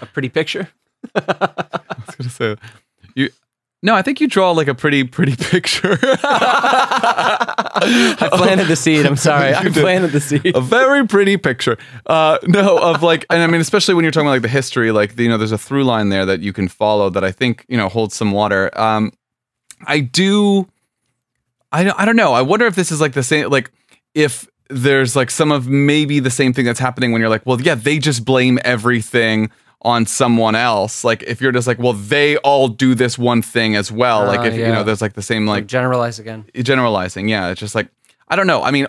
[0.01, 0.69] a pretty picture.
[1.15, 2.55] I was gonna say
[3.15, 3.29] you
[3.83, 5.99] no, I think you draw like a pretty pretty picture.
[6.01, 9.05] I planted the seed.
[9.05, 9.53] I'm sorry.
[9.53, 10.55] I planted the seed.
[10.55, 11.77] A very pretty picture.
[12.07, 14.91] Uh, no, of like, and I mean, especially when you're talking about like the history,
[14.91, 17.65] like you know, there's a through line there that you can follow that I think
[17.67, 18.71] you know holds some water.
[18.79, 19.11] Um,
[19.85, 20.67] I do.
[21.71, 22.33] I I don't know.
[22.33, 23.49] I wonder if this is like the same.
[23.49, 23.71] Like
[24.15, 27.59] if there's like some of maybe the same thing that's happening when you're like, well,
[27.61, 29.49] yeah, they just blame everything
[29.81, 31.03] on someone else.
[31.03, 34.23] Like if you're just like, well, they all do this one thing as well.
[34.23, 34.67] Uh, like if yeah.
[34.67, 36.45] you know, there's like the same like, like generalize again.
[36.53, 37.49] Generalizing, yeah.
[37.49, 37.89] It's just like
[38.27, 38.63] I don't know.
[38.63, 38.87] I mean,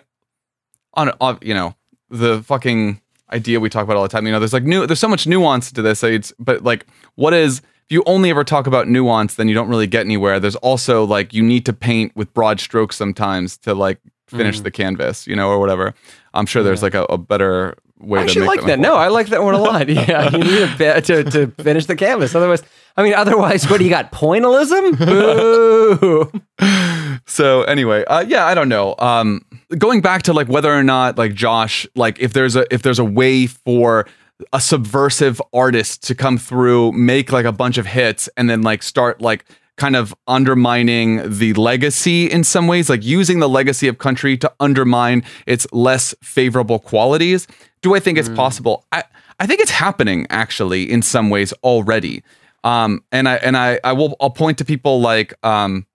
[0.95, 1.75] on, on you know
[2.11, 3.01] the fucking
[3.31, 4.27] idea we talk about all the time.
[4.27, 4.87] You know, there's like new.
[4.87, 6.03] There's so much nuance to this.
[6.03, 9.69] It's but like what is if you only ever talk about nuance, then you don't
[9.69, 10.41] really get anywhere.
[10.41, 14.65] There's also like you need to paint with broad strokes sometimes to like finish mm.
[14.65, 15.95] the canvas, you know, or whatever.
[16.35, 18.79] I'm sure there's like a, a better way I actually like that.
[18.79, 19.89] No, I like that one a lot.
[19.99, 22.35] Yeah, you need a bit to, to finish the canvas.
[22.35, 22.63] Otherwise,
[22.97, 24.13] I mean, otherwise, what do you got?
[24.13, 24.99] Pointillism?
[26.59, 27.19] Boo.
[27.27, 28.95] so anyway, uh, yeah, I don't know.
[28.99, 29.45] Um,
[29.77, 32.99] going back to like whether or not like Josh, like if there's a if there's
[32.99, 34.07] a way for
[34.53, 38.83] a subversive artist to come through, make like a bunch of hits, and then like
[38.83, 39.45] start like
[39.79, 44.53] kind of undermining the legacy in some ways, like using the legacy of country to
[44.61, 47.47] undermine its less favorable qualities.
[47.81, 48.37] Do I think it's mm.
[48.37, 48.85] possible?
[48.93, 49.05] I,
[49.41, 52.23] I think it's happening actually in some ways already.
[52.65, 55.87] Um, and I and I I will I'll point to people like um,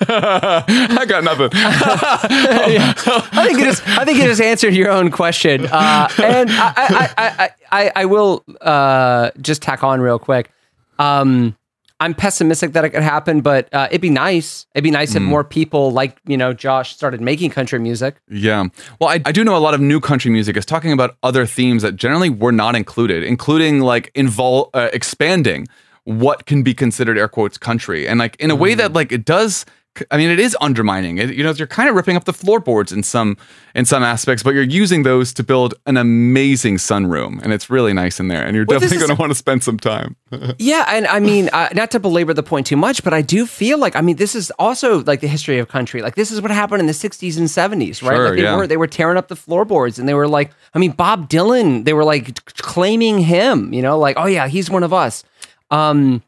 [0.00, 1.50] I got nothing.
[1.52, 2.94] yeah.
[2.96, 3.82] I think it is.
[3.84, 5.66] I think it just answered your own question.
[5.66, 10.50] Uh, and I, I, I, I, I will uh, just tack on real quick.
[10.98, 11.57] Um,
[12.00, 14.66] I'm pessimistic that it could happen, but uh, it'd be nice.
[14.74, 15.16] It'd be nice mm.
[15.16, 18.16] if more people like you know Josh started making country music.
[18.28, 18.68] Yeah,
[19.00, 21.44] well, I, I do know a lot of new country music is talking about other
[21.44, 25.66] themes that generally were not included, including like involve uh, expanding
[26.04, 28.60] what can be considered air quotes country, and like in a mm.
[28.60, 29.66] way that like it does
[30.10, 31.18] I mean, it is undermining.
[31.18, 33.36] It, you know, you're kind of ripping up the floorboards in some
[33.74, 37.92] in some aspects, but you're using those to build an amazing sunroom, and it's really
[37.92, 38.44] nice in there.
[38.44, 40.16] And you're well, definitely going to want to spend some time.
[40.58, 43.46] yeah, and I mean, uh, not to belabor the point too much, but I do
[43.46, 46.02] feel like I mean, this is also like the history of country.
[46.02, 48.16] Like this is what happened in the '60s and '70s, right?
[48.16, 48.56] Sure, like they yeah.
[48.56, 51.84] were they were tearing up the floorboards, and they were like, I mean, Bob Dylan,
[51.84, 55.24] they were like claiming him, you know, like, oh yeah, he's one of us.
[55.70, 56.22] Um,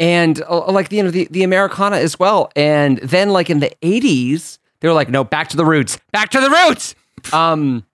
[0.00, 2.50] and uh, like you know the the Americana as well.
[2.56, 6.30] And then like in the eighties, they were like, no, back to the roots, back
[6.30, 6.96] to the roots.
[7.32, 7.84] Um,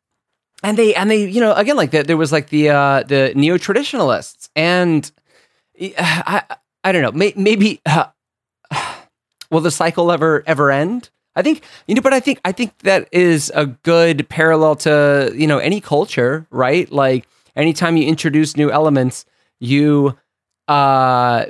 [0.62, 3.32] and they and they you know again like that there was like the uh the
[3.34, 5.10] neo traditionalists and
[5.80, 6.44] I
[6.82, 8.06] I don't know may, maybe uh,
[9.50, 11.10] will the cycle ever ever end?
[11.34, 15.32] I think you know, but I think I think that is a good parallel to
[15.34, 16.90] you know any culture, right?
[16.90, 19.26] Like anytime you introduce new elements,
[19.58, 20.16] you
[20.68, 21.44] uh,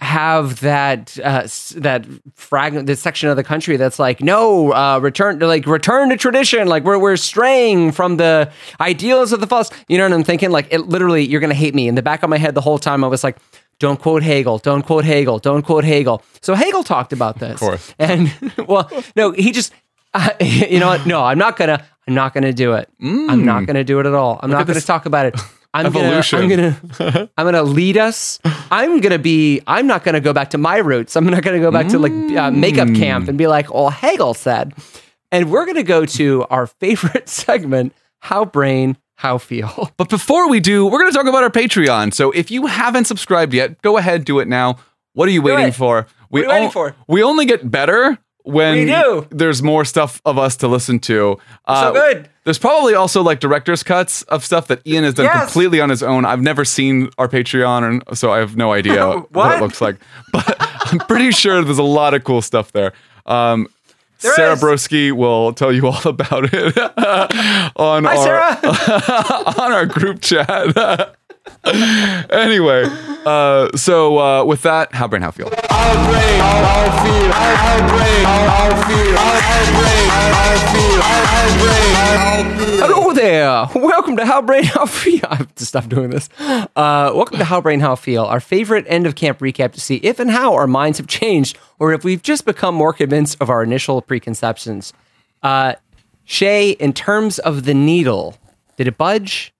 [0.00, 1.46] have that uh,
[1.76, 6.10] that fragment, this section of the country that's like, no, uh, return to like return
[6.10, 6.68] to tradition.
[6.68, 8.50] Like we're we're straying from the
[8.80, 9.70] ideals of the false.
[9.88, 10.50] You know what I'm thinking?
[10.50, 11.88] Like it literally, you're gonna hate me.
[11.88, 13.38] In the back of my head, the whole time I was like.
[13.78, 14.58] Don't quote Hegel.
[14.58, 15.40] Don't quote Hegel.
[15.40, 16.22] Don't quote Hegel.
[16.40, 17.54] So Hegel talked about this.
[17.54, 17.94] Of course.
[17.98, 18.32] And
[18.68, 19.72] well, no, he just,
[20.14, 21.04] uh, you know what?
[21.04, 21.84] No, I'm not gonna.
[22.06, 22.88] I'm not gonna do it.
[23.00, 24.38] I'm not gonna do it at all.
[24.40, 25.40] I'm not gonna this talk about it.
[25.74, 26.48] I'm evolution.
[26.48, 26.78] gonna.
[26.82, 27.30] I'm gonna.
[27.38, 28.38] I'm gonna lead us.
[28.70, 29.60] I'm gonna be.
[29.66, 31.16] I'm not gonna go back to my roots.
[31.16, 34.34] I'm not gonna go back to like uh, makeup camp and be like, "Oh, Hegel
[34.34, 34.74] said,"
[35.30, 39.90] and we're gonna go to our favorite segment: how brain, how feel.
[39.96, 42.12] But before we do, we're going to talk about our Patreon.
[42.12, 44.78] So if you haven't subscribed yet, go ahead, do it now.
[45.14, 45.74] What are you waiting it.
[45.74, 46.06] for?
[46.30, 46.96] We are you waiting for?
[47.06, 48.88] We only get better when
[49.30, 51.38] there's more stuff of us to listen to.
[51.66, 52.28] Uh, So good.
[52.44, 55.44] There's probably also like director's cuts of stuff that Ian has done Yes.
[55.44, 56.24] completely on his own.
[56.24, 59.30] I've never seen our Patreon, and so I have no idea what?
[59.32, 59.58] What?
[59.58, 59.96] it looks like.
[60.32, 60.56] But
[60.92, 62.92] I'm pretty sure there's a lot of cool stuff there.
[63.26, 63.68] Um,
[64.20, 64.60] There Sarah is.
[64.62, 66.76] Broski will tell you all about it
[67.76, 71.14] on Hi, our on our group chat.
[71.64, 72.84] Anyway,
[73.24, 75.48] uh, so uh, with that, how brain, how feel?
[82.80, 83.66] Hello there.
[83.76, 85.20] Welcome to How Brain How Feel.
[85.30, 86.28] I have to stop doing this.
[86.40, 89.96] Uh, welcome to How Brain How Feel, our favorite end of camp recap to see
[89.96, 93.48] if and how our minds have changed, or if we've just become more convinced of
[93.48, 94.92] our initial preconceptions.
[95.44, 95.74] Uh,
[96.24, 98.36] Shay, in terms of the needle,
[98.76, 99.54] did it budge?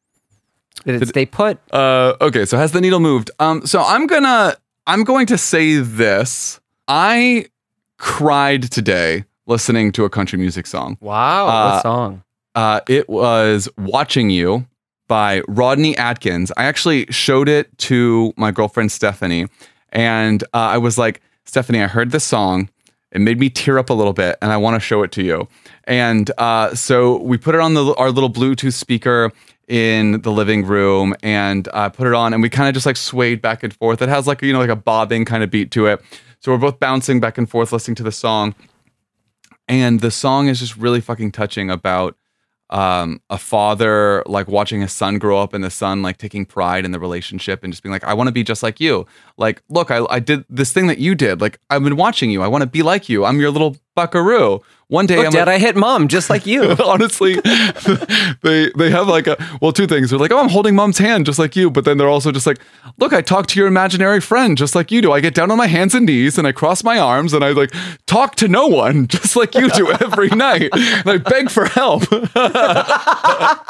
[0.85, 1.59] Did it stay put?
[1.72, 3.30] Uh, okay, so has the needle moved?
[3.39, 4.57] Um, so I'm gonna
[4.87, 6.61] I'm going to say this.
[6.89, 7.47] I
[7.99, 10.99] cried today listening to a country music song.
[11.01, 12.22] Wow, uh, what song?
[12.55, 14.66] Uh, it was "Watching You"
[15.07, 16.51] by Rodney Atkins.
[16.57, 19.47] I actually showed it to my girlfriend Stephanie,
[19.91, 22.68] and uh, I was like, "Stephanie, I heard this song.
[23.12, 25.22] It made me tear up a little bit, and I want to show it to
[25.22, 25.47] you."
[25.85, 29.33] And uh, so we put it on the our little Bluetooth speaker
[29.72, 32.98] in the living room, and uh, put it on, and we kind of just like
[32.98, 34.02] swayed back and forth.
[34.02, 36.02] It has like you know like a bobbing kind of beat to it.
[36.40, 38.54] So we're both bouncing back and forth, listening to the song.
[39.68, 42.18] And the song is just really fucking touching about
[42.68, 46.84] um, a father like watching his son grow up and the son like taking pride
[46.84, 49.06] in the relationship and just being like i want to be just like you.
[49.38, 51.40] Like look I, I did this thing that you did.
[51.40, 52.42] Like i've been watching you.
[52.42, 53.24] I want to be like you.
[53.24, 56.45] I'm your little buckaroo one day Look, i'm Dad, like, I hit mom just like
[56.47, 56.70] you.
[56.84, 57.34] honestly
[58.43, 61.24] they they have like a well two things they're like oh i'm holding mom's hand
[61.26, 62.59] just like you but then they're also just like
[62.99, 65.57] look i talk to your imaginary friend just like you do i get down on
[65.59, 67.72] my hands and knees and i cross my arms and i like
[68.07, 72.03] talk to no one just like you do every night and i beg for help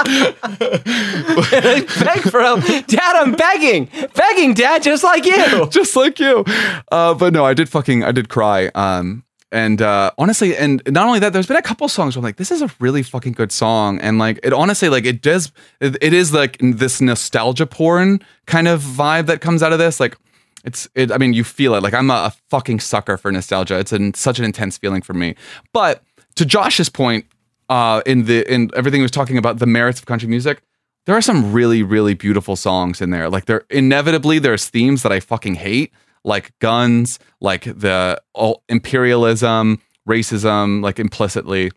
[0.04, 2.64] I Beg for help.
[2.86, 3.88] Dad, I'm begging.
[4.14, 5.68] Begging, Dad, just like you.
[5.70, 6.44] just like you
[6.90, 11.06] uh but no i did fucking i did cry um and uh honestly and not
[11.06, 13.32] only that there's been a couple songs where i'm like this is a really fucking
[13.34, 14.00] good song.
[14.00, 18.66] And like it honestly like it does it, it is like this nostalgia porn kind
[18.66, 20.00] of vibe that comes out of this.
[20.00, 20.16] Like
[20.64, 21.82] it's it i mean you feel it.
[21.82, 23.78] Like i'm a, a fucking sucker for nostalgia.
[23.78, 25.36] It's an, such an intense feeling for me.
[25.72, 26.02] But
[26.36, 27.26] to josh's point
[27.68, 30.62] uh in the in everything he was talking about the merits of country music
[31.04, 33.28] there are some really really beautiful songs in there.
[33.28, 35.92] Like there inevitably there's themes that i fucking hate
[36.24, 38.20] like guns like the
[38.68, 41.70] imperialism racism like implicitly.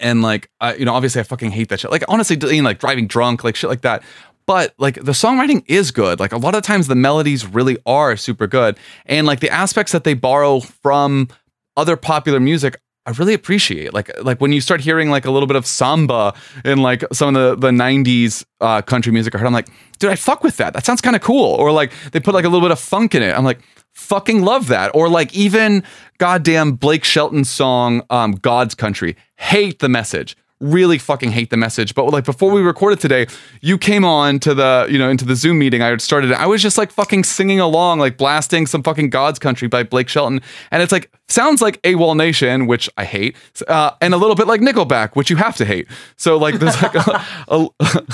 [0.00, 1.90] And like uh, you know obviously i fucking hate that shit.
[1.90, 4.02] Like honestly you know, like driving drunk like shit like that.
[4.46, 6.20] But like the songwriting is good.
[6.20, 8.76] Like a lot of times the melodies really are super good.
[9.06, 11.28] And like the aspects that they borrow from
[11.76, 15.46] other popular music I really appreciate like like when you start hearing like a little
[15.46, 16.32] bit of samba
[16.64, 20.10] in like some of the the 90s uh, country music I heard I'm like dude
[20.10, 20.72] I fuck with that.
[20.72, 21.54] That sounds kind of cool.
[21.54, 23.36] Or like they put like a little bit of funk in it.
[23.36, 23.60] I'm like
[23.92, 24.94] fucking love that.
[24.94, 25.82] Or like even
[26.18, 29.16] goddamn Blake Shelton's song um, God's Country.
[29.36, 33.26] Hate the message really fucking hate the message but like before we recorded today
[33.60, 36.46] you came on to the you know into the zoom meeting i had started i
[36.46, 40.40] was just like fucking singing along like blasting some fucking god's country by blake shelton
[40.70, 43.36] and it's like sounds like awol nation which i hate
[43.68, 45.86] uh, and a little bit like nickelback which you have to hate
[46.16, 47.68] so like there's like a, a,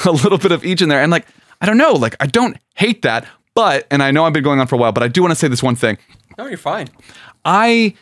[0.07, 1.27] a little bit of each in there and like
[1.61, 3.25] i don't know like i don't hate that
[3.55, 5.31] but and i know i've been going on for a while but i do want
[5.31, 5.97] to say this one thing
[6.39, 6.89] No, you're fine.
[7.45, 7.95] I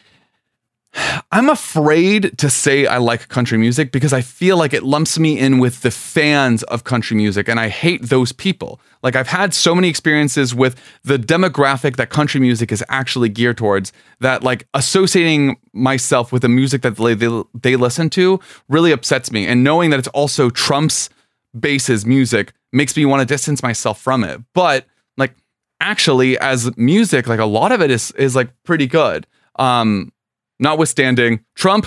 [1.30, 5.38] I'm afraid to say I like country music because I feel like it lumps me
[5.38, 8.80] in with the fans of country music and I hate those people.
[9.02, 13.58] Like I've had so many experiences with the demographic that country music is actually geared
[13.58, 18.90] towards that like associating myself with the music that they, they, they listen to really
[18.90, 21.10] upsets me and knowing that it's also Trump's
[21.58, 24.40] base's music makes me want to distance myself from it.
[24.54, 24.86] But
[25.18, 25.34] like
[25.80, 29.26] actually as music, like a lot of it is is like pretty good.
[29.58, 30.12] Um,
[30.58, 31.86] notwithstanding Trump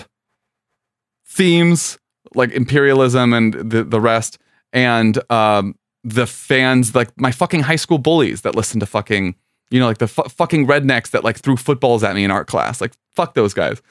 [1.25, 1.97] themes
[2.35, 4.37] like imperialism and the the rest,
[4.73, 9.35] and um, the fans like my fucking high school bullies that listen to fucking
[9.69, 12.47] you know like the fu- fucking rednecks that like threw footballs at me in art
[12.47, 12.81] class.
[12.81, 13.81] Like fuck those guys.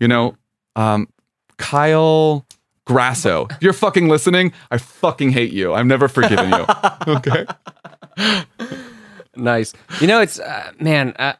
[0.00, 0.36] You know,
[0.76, 1.08] um,
[1.56, 2.46] Kyle
[2.84, 3.46] Grasso.
[3.50, 5.72] If you're fucking listening, I fucking hate you.
[5.72, 6.66] I've never forgiven you.
[7.06, 7.46] Okay.
[9.36, 9.72] Nice.
[10.00, 11.14] You know, it's uh, man.
[11.18, 11.34] I,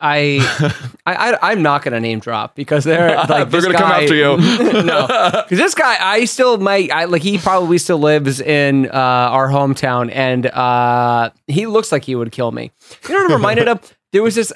[1.06, 4.36] I, I, am not gonna name drop because they're like They're gonna come after you.
[4.82, 6.90] no, because this guy, I still might.
[6.90, 12.04] I like he probably still lives in uh, our hometown, and uh, he looks like
[12.04, 12.70] he would kill me.
[13.08, 13.96] You know what I'm reminded of?
[14.12, 14.52] There was this.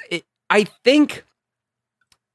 [0.51, 1.25] I think,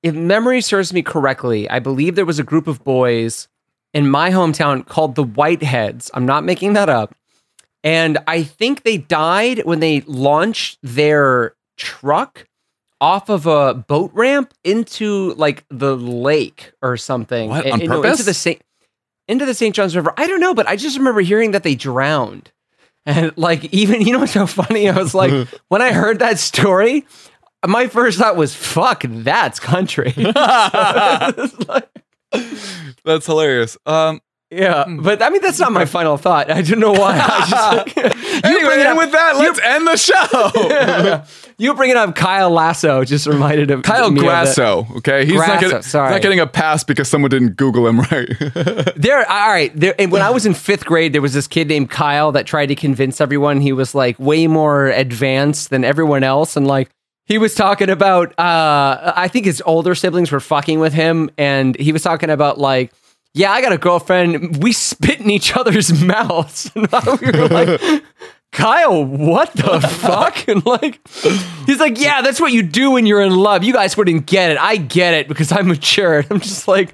[0.04, 3.47] if memory serves me correctly, I believe there was a group of boys
[3.93, 6.10] in my hometown called the Whiteheads.
[6.14, 7.16] I'm not making that up.
[7.84, 12.46] And I think they died when they launched their truck
[13.02, 17.50] off of a boat ramp into like the lake or something.
[17.50, 18.62] What, on and no, into the Saint
[19.28, 19.76] into the St.
[19.76, 20.14] Johns River.
[20.18, 22.52] I don't know, but I just remember hearing that they drowned.
[23.06, 24.88] And like even you know what's so funny?
[24.88, 27.06] I was like, when I heard that story,
[27.68, 31.90] my first thought was, "Fuck, that's country." Like-
[33.04, 33.78] That's hilarious.
[33.86, 34.22] Um,
[34.54, 36.51] yeah, but I mean that's not my final thought.
[36.51, 37.20] I don't know why.
[37.20, 38.04] I just you
[38.43, 38.97] anyway, bring it up.
[38.97, 41.24] with that, let's end the show.
[41.58, 44.30] you bringing up Kyle Lasso just reminded of Kyle me of that.
[44.30, 44.88] Grasso.
[44.97, 48.28] Okay, he's not getting, he's not getting a pass because someone didn't Google him right.
[48.95, 49.72] There, all right.
[49.76, 52.45] There, and when I was in fifth grade, there was this kid named Kyle that
[52.45, 56.89] tried to convince everyone he was like way more advanced than everyone else, and like
[57.26, 58.38] he was talking about.
[58.39, 62.58] Uh, I think his older siblings were fucking with him, and he was talking about
[62.60, 62.91] like.
[63.36, 64.62] Yeah, I got a girlfriend.
[64.62, 66.72] We spit in each other's mouths.
[66.76, 66.88] And
[67.22, 68.04] we were like,
[68.52, 70.48] Kyle, what the fuck?
[70.48, 71.00] And like,
[71.66, 73.64] he's like, yeah, that's what you do when you're in love.
[73.64, 74.58] You guys wouldn't get it.
[74.60, 76.20] I get it because I'm mature.
[76.20, 76.94] And I'm just like,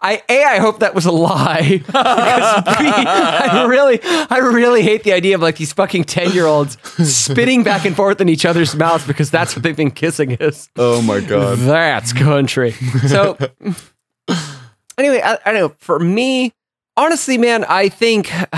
[0.00, 1.78] I a I hope that was a lie.
[1.78, 6.46] because B, I really, I really hate the idea of like these fucking ten year
[6.46, 6.76] olds
[7.10, 10.68] spitting back and forth in each other's mouths because that's what they've been kissing is.
[10.76, 11.58] oh my god.
[11.58, 12.72] That's country.
[13.08, 13.38] So
[14.98, 15.74] anyway, I, I don't know.
[15.78, 16.52] For me,
[16.96, 18.30] honestly, man, I think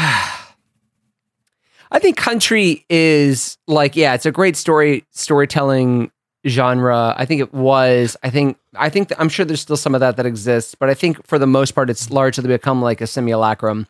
[1.91, 6.11] I think country is like, yeah, it's a great story storytelling
[6.47, 7.15] genre.
[7.17, 8.17] I think it was.
[8.23, 10.95] I think I think I'm sure there's still some of that that exists, but I
[10.95, 13.87] think for the most part, it's largely become like a simulacrum,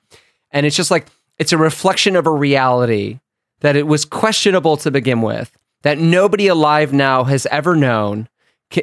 [0.51, 1.07] and it's just like
[1.39, 3.21] it's a reflection of a reality
[3.61, 8.29] that it was questionable to begin with, that nobody alive now has ever known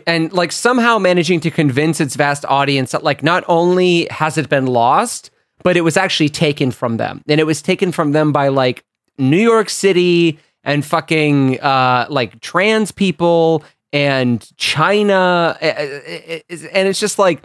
[0.08, 4.50] and like somehow managing to convince its vast audience that like not only has it
[4.50, 5.30] been lost
[5.64, 7.22] but it was actually taken from them.
[7.28, 8.84] And it was taken from them by like
[9.18, 16.88] new york city and fucking uh like trans people and china eh, eh, eh, and
[16.88, 17.44] it's just like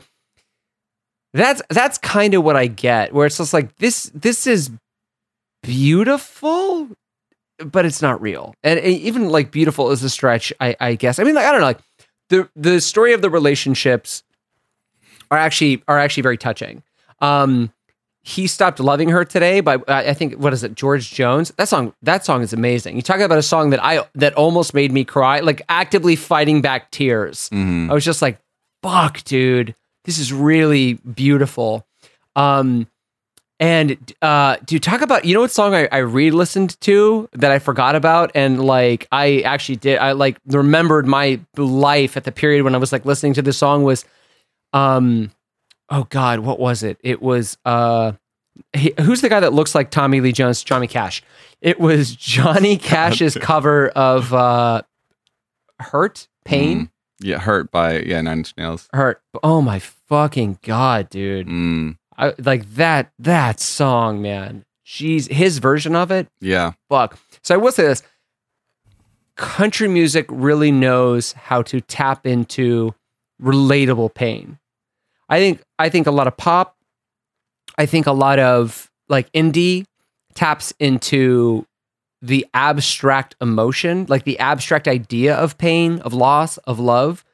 [1.35, 4.71] that's that's kind of what i get where it's just like this this is
[5.63, 6.89] beautiful
[7.59, 8.55] but it's not real.
[8.63, 11.19] And even like beautiful is a stretch i i guess.
[11.19, 11.81] I mean like i don't know like
[12.29, 14.23] the the story of the relationships
[15.31, 16.83] are actually are actually very touching.
[17.21, 17.73] Um,
[18.23, 21.95] he stopped loving her today by I think what is it George Jones that song
[22.03, 22.97] that song is amazing.
[22.97, 26.61] You talk about a song that I that almost made me cry like actively fighting
[26.61, 27.49] back tears.
[27.91, 28.39] I was just like
[28.83, 29.75] fuck dude
[30.09, 31.87] this is really beautiful.
[32.35, 32.87] Um,
[33.61, 37.59] and uh, dude, talk about you know what song I, I re-listened to that I
[37.59, 39.99] forgot about, and like I actually did.
[39.99, 43.59] I like remembered my life at the period when I was like listening to this
[43.59, 44.05] song was,
[44.73, 45.33] um,
[45.91, 46.99] oh god, what was it?
[47.03, 48.13] It was uh,
[48.73, 50.63] he, who's the guy that looks like Tommy Lee Jones?
[50.63, 51.23] Johnny Cash.
[51.61, 54.83] It was Johnny Cash's cover of uh,
[55.81, 56.91] "Hurt," pain,
[57.21, 58.89] Yeah, hurt by yeah Nine Inch Nails.
[58.93, 59.21] hurt.
[59.43, 61.49] Oh my fucking god, dude!
[61.49, 64.65] Mm, I, like that that song, man.
[64.85, 67.19] Jeez, his version of it, yeah, fuck.
[67.43, 68.03] So I will say this:
[69.37, 72.95] country music really knows how to tap into
[73.41, 74.59] relatable pain.
[75.29, 76.77] I think I think a lot of pop,
[77.79, 79.85] I think a lot of like indie
[80.35, 81.67] taps into
[82.21, 87.25] the abstract emotion, like the abstract idea of pain, of loss, of love.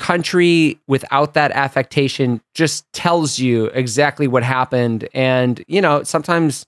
[0.00, 5.06] Country without that affectation just tells you exactly what happened.
[5.12, 6.64] And, you know, sometimes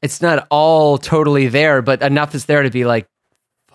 [0.00, 3.08] it's not all totally there, but enough is there to be like,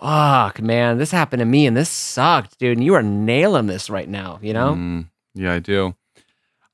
[0.00, 2.78] fuck, man, this happened to me and this sucked, dude.
[2.78, 4.72] And you are nailing this right now, you know?
[4.74, 5.94] Mm, yeah, I do.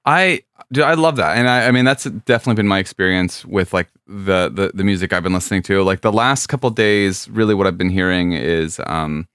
[0.04, 0.42] I
[0.72, 0.84] do.
[0.84, 4.48] I love that, and I, I mean that's definitely been my experience with like the,
[4.48, 5.82] the the music I've been listening to.
[5.82, 9.28] Like the last couple days, really, what I've been hearing is um,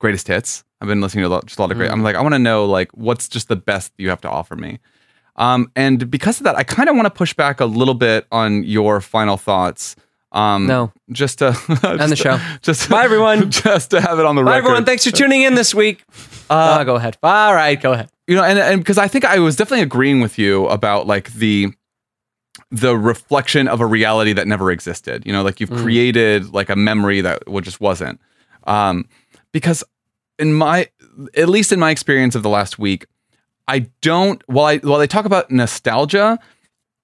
[0.00, 0.64] greatest hits.
[0.80, 1.90] I've been listening to a lot, just a lot of great.
[1.90, 4.56] I'm like, I want to know like what's just the best you have to offer
[4.56, 4.78] me.
[5.36, 8.26] Um, and because of that, I kind of want to push back a little bit
[8.32, 9.96] on your final thoughts.
[10.32, 10.92] Um, No.
[11.10, 11.48] just to
[11.84, 12.38] On the show.
[12.62, 13.50] Just Bye, everyone.
[13.50, 14.66] Just to have it on the Bye, record.
[14.66, 14.84] everyone.
[14.84, 16.04] Thanks for tuning in this week.
[16.48, 17.16] Uh, go ahead.
[17.22, 18.10] All right, go ahead.
[18.28, 21.32] you know and and because i think i was definitely agreeing with you about like
[21.34, 21.68] the
[22.70, 26.76] the reflection of a reality that never existed you know like you've created like a
[26.76, 28.20] memory that w- just wasn't
[28.68, 29.04] um
[29.52, 29.82] because
[30.40, 30.88] in my
[31.36, 33.06] at least in my experience of the last week
[33.68, 36.38] i don't while i while they talk about nostalgia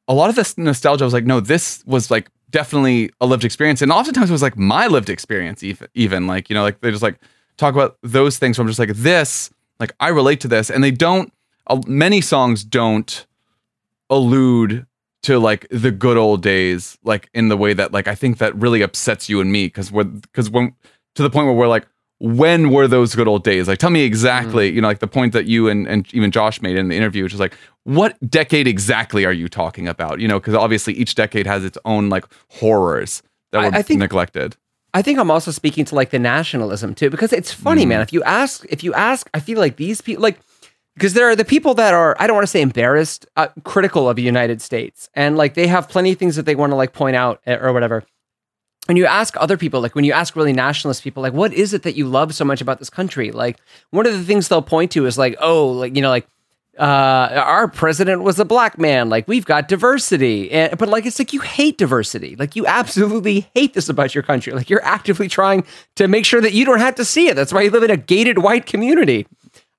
[0.09, 3.83] a lot of this nostalgia was like no this was like definitely a lived experience.
[3.83, 6.91] And oftentimes it was like my lived experience even, even like you know like they
[6.91, 7.19] just like
[7.57, 10.71] talk about those things where i'm just like this like i relate to this.
[10.71, 11.33] And they don't
[11.67, 13.27] uh, many songs don't
[14.09, 14.87] allude
[15.25, 18.55] to like the good old days like in the way that like i think that
[18.55, 20.73] really upsets you and me because we're because when
[21.17, 21.87] to the point where we're like
[22.19, 23.69] when were those good old days?
[23.69, 26.61] Like tell me exactly you know like the point that you and, and even josh
[26.63, 27.55] made in the interview which is like
[27.85, 30.21] what decade exactly are you talking about?
[30.21, 34.01] You know because obviously each decade has its own like horrors that were I think-
[34.01, 34.57] neglected.
[34.95, 38.01] I think I'm also speaking to like the nationalism too, because it's funny, man.
[38.01, 40.39] If you ask, if you ask, I feel like these people, like,
[40.95, 44.09] because there are the people that are, I don't want to say embarrassed, uh, critical
[44.09, 46.77] of the United States, and like they have plenty of things that they want to
[46.77, 48.05] like point out eh, or whatever.
[48.87, 51.75] When you ask other people, like when you ask really nationalist people, like, what is
[51.75, 53.33] it that you love so much about this country?
[53.33, 53.59] Like,
[53.91, 56.27] one of the things they'll point to is like, oh, like you know, like
[56.79, 59.09] uh, our president was a black man.
[59.09, 62.37] Like we've got diversity, and, but like it's like you hate diversity.
[62.37, 64.53] Like you absolutely hate this about your country.
[64.53, 65.65] Like you're actively trying
[65.97, 67.35] to make sure that you don't have to see it.
[67.35, 69.27] That's why you live in a gated white community.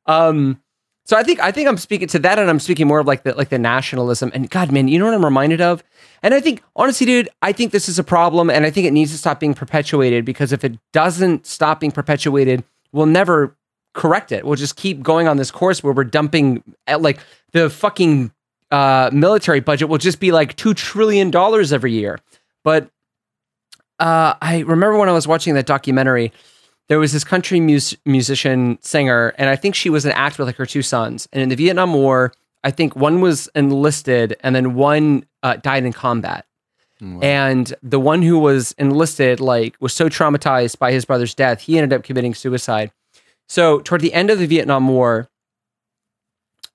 [0.06, 0.60] Um,
[1.08, 3.24] so I think I think I'm speaking to that, and I'm speaking more of like
[3.24, 4.30] the like the nationalism.
[4.34, 5.82] And God, man, you know what I'm reminded of?
[6.22, 8.92] And I think honestly, dude, I think this is a problem, and I think it
[8.92, 13.56] needs to stop being perpetuated because if it doesn't stop being perpetuated, we'll never
[13.94, 14.46] correct it.
[14.46, 17.20] We'll just keep going on this course where we're dumping at like
[17.54, 18.34] the fucking
[18.72, 22.20] uh, military budget will just be like two trillion dollars every year.
[22.66, 22.90] But
[23.98, 26.34] uh, I remember when I was watching that documentary,
[26.90, 30.48] there was this country mus- musician singer, and I think she was an actor with
[30.48, 31.28] like her two sons.
[31.32, 32.34] And in the Vietnam War,
[32.64, 36.46] I think one was enlisted, and then one uh, died in combat.
[37.22, 41.78] And the one who was enlisted, like, was so traumatized by his brother's death, he
[41.78, 42.92] ended up committing suicide.
[43.48, 45.30] So, toward the end of the Vietnam War,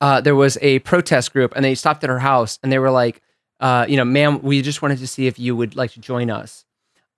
[0.01, 2.91] uh, there was a protest group, and they stopped at her house, and they were
[2.91, 3.21] like,
[3.61, 6.31] uh, "You know, ma'am, we just wanted to see if you would like to join
[6.31, 6.65] us,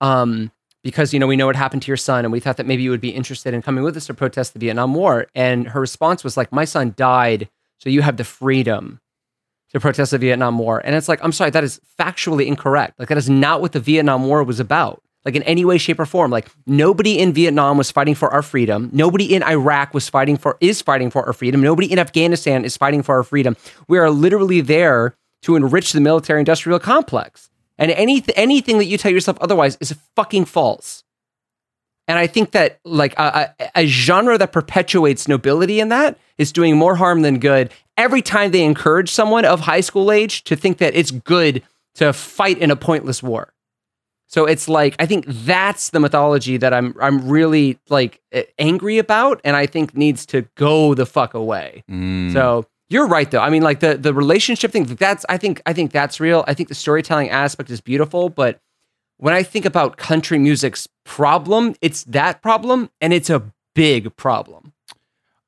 [0.01, 0.51] um,
[0.85, 2.85] because you know we know what happened to your son, and we thought that maybe
[2.85, 5.81] you would be interested in coming with us to protest the Vietnam War." And her
[5.81, 9.01] response was like, "My son died, so you have the freedom."
[9.75, 10.81] to protest the Vietnam War.
[10.85, 12.99] And it's like, I'm sorry, that is factually incorrect.
[12.99, 15.03] Like, that is not what the Vietnam War was about.
[15.25, 16.31] Like, in any way, shape, or form.
[16.31, 18.89] Like, nobody in Vietnam was fighting for our freedom.
[18.93, 21.61] Nobody in Iraq was fighting for, is fighting for our freedom.
[21.61, 23.57] Nobody in Afghanistan is fighting for our freedom.
[23.89, 27.51] We are literally there to enrich the military industrial complex.
[27.79, 31.05] And any, anything that you tell yourself otherwise is fucking false.
[32.07, 36.53] And I think that like a, a, a genre that perpetuates nobility in that is
[36.53, 37.73] doing more harm than good.
[37.97, 41.63] Every time they encourage someone of high school age to think that it's good
[41.95, 43.55] to fight in a pointless war.
[44.27, 48.21] So it's like I think that's the mythology that I'm I'm really like
[48.59, 51.85] angry about, and I think needs to go the fuck away.
[51.89, 52.33] Mm.
[52.33, 53.41] So you're right though.
[53.41, 54.85] I mean, like the the relationship thing.
[54.85, 56.45] That's I think I think that's real.
[56.47, 58.61] I think the storytelling aspect is beautiful, but
[59.19, 64.73] when I think about country music's problem, it's that problem, and it's a big problem.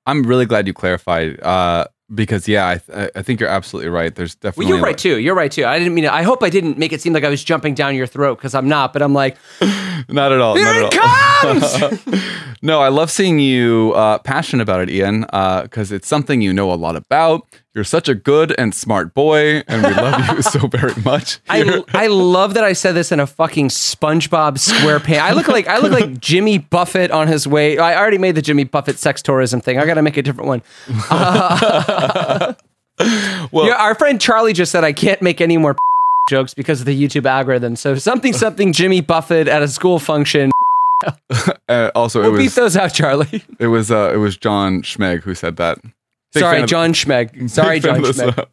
[0.07, 1.85] i'm really glad you clarified uh
[2.15, 5.19] because yeah i, th- I think you're absolutely right there's definitely Well, you're right too.
[5.19, 5.65] You're right too.
[5.65, 6.05] I didn't mean.
[6.05, 8.39] To, I hope I didn't make it seem like I was jumping down your throat
[8.39, 8.93] because I'm not.
[8.93, 9.37] But I'm like,
[10.09, 11.61] not at all here not it all.
[12.01, 12.23] comes.
[12.63, 16.73] no, I love seeing you uh, passionate about it, Ian, because it's something you know
[16.73, 17.43] a lot about.
[17.77, 21.41] You're such a good and smart boy, and we love you so very much.
[21.47, 25.19] I, I love that I said this in a fucking SpongeBob SquarePants.
[25.19, 27.77] I look like I look like Jimmy Buffett on his way.
[27.77, 29.79] I already made the Jimmy Buffett sex tourism thing.
[29.79, 30.63] I got to make a different one.
[33.53, 35.77] well, Yeah, our friend Charlie just said I can't make any more
[36.31, 37.77] jokes because of the YouTube algorithm.
[37.77, 40.51] So something something Jimmy Buffett at a school function.
[41.69, 43.45] uh, also We'll beat was those out, Charlie.
[43.59, 45.77] it was uh, it was John Schmeg who said that.
[46.37, 47.51] Big fan Sorry, of- John Schmeg.
[47.51, 48.47] Sorry, big fan John of Schmeg.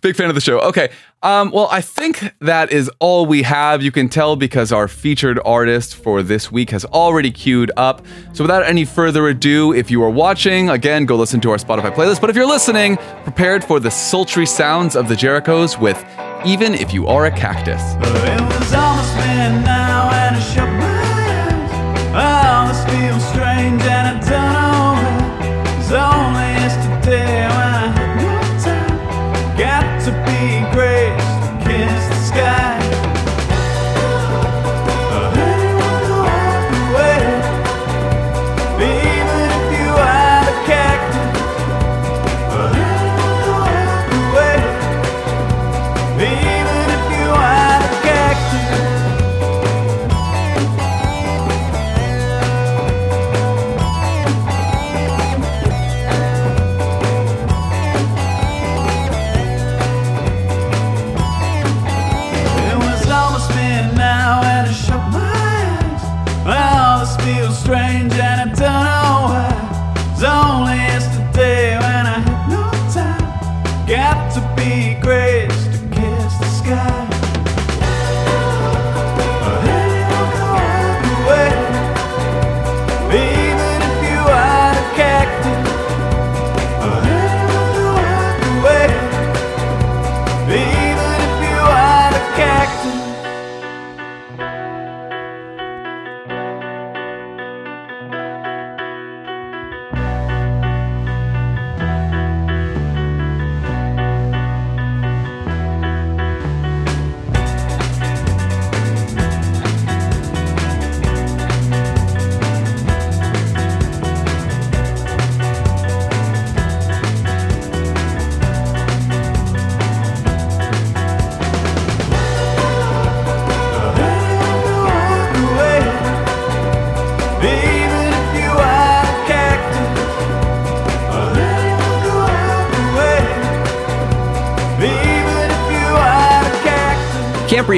[0.00, 0.60] Big fan of the show.
[0.60, 0.88] Okay.
[1.22, 3.82] Um, well, I think that is all we have.
[3.82, 8.04] You can tell because our featured artist for this week has already queued up.
[8.32, 11.94] So, without any further ado, if you are watching, again, go listen to our Spotify
[11.94, 12.20] playlist.
[12.22, 16.02] But if you're listening, prepared for the sultry sounds of the Jerichos with
[16.46, 17.82] Even If You Are a Cactus.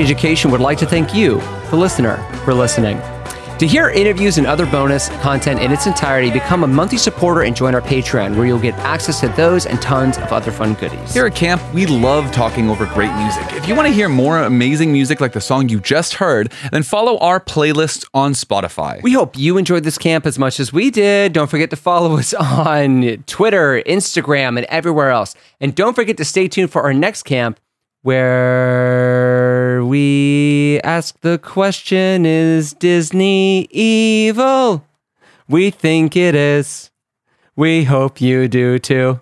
[0.03, 1.41] Education would like to thank you,
[1.71, 3.01] the listener, for listening.
[3.59, 7.55] To hear interviews and other bonus content in its entirety, become a monthly supporter and
[7.55, 11.15] join our Patreon, where you'll get access to those and tons of other fun goodies.
[11.15, 13.45] Here at camp, we love talking over great music.
[13.53, 16.83] If you want to hear more amazing music like the song you just heard, then
[16.83, 19.01] follow our playlist on Spotify.
[19.03, 21.33] We hope you enjoyed this camp as much as we did.
[21.33, 25.37] Don't forget to follow us on Twitter, Instagram, and everywhere else.
[25.61, 27.61] And don't forget to stay tuned for our next camp
[28.05, 29.14] where
[29.95, 34.85] we ask the question Is Disney evil?
[35.49, 36.91] We think it is.
[37.55, 39.21] We hope you do too.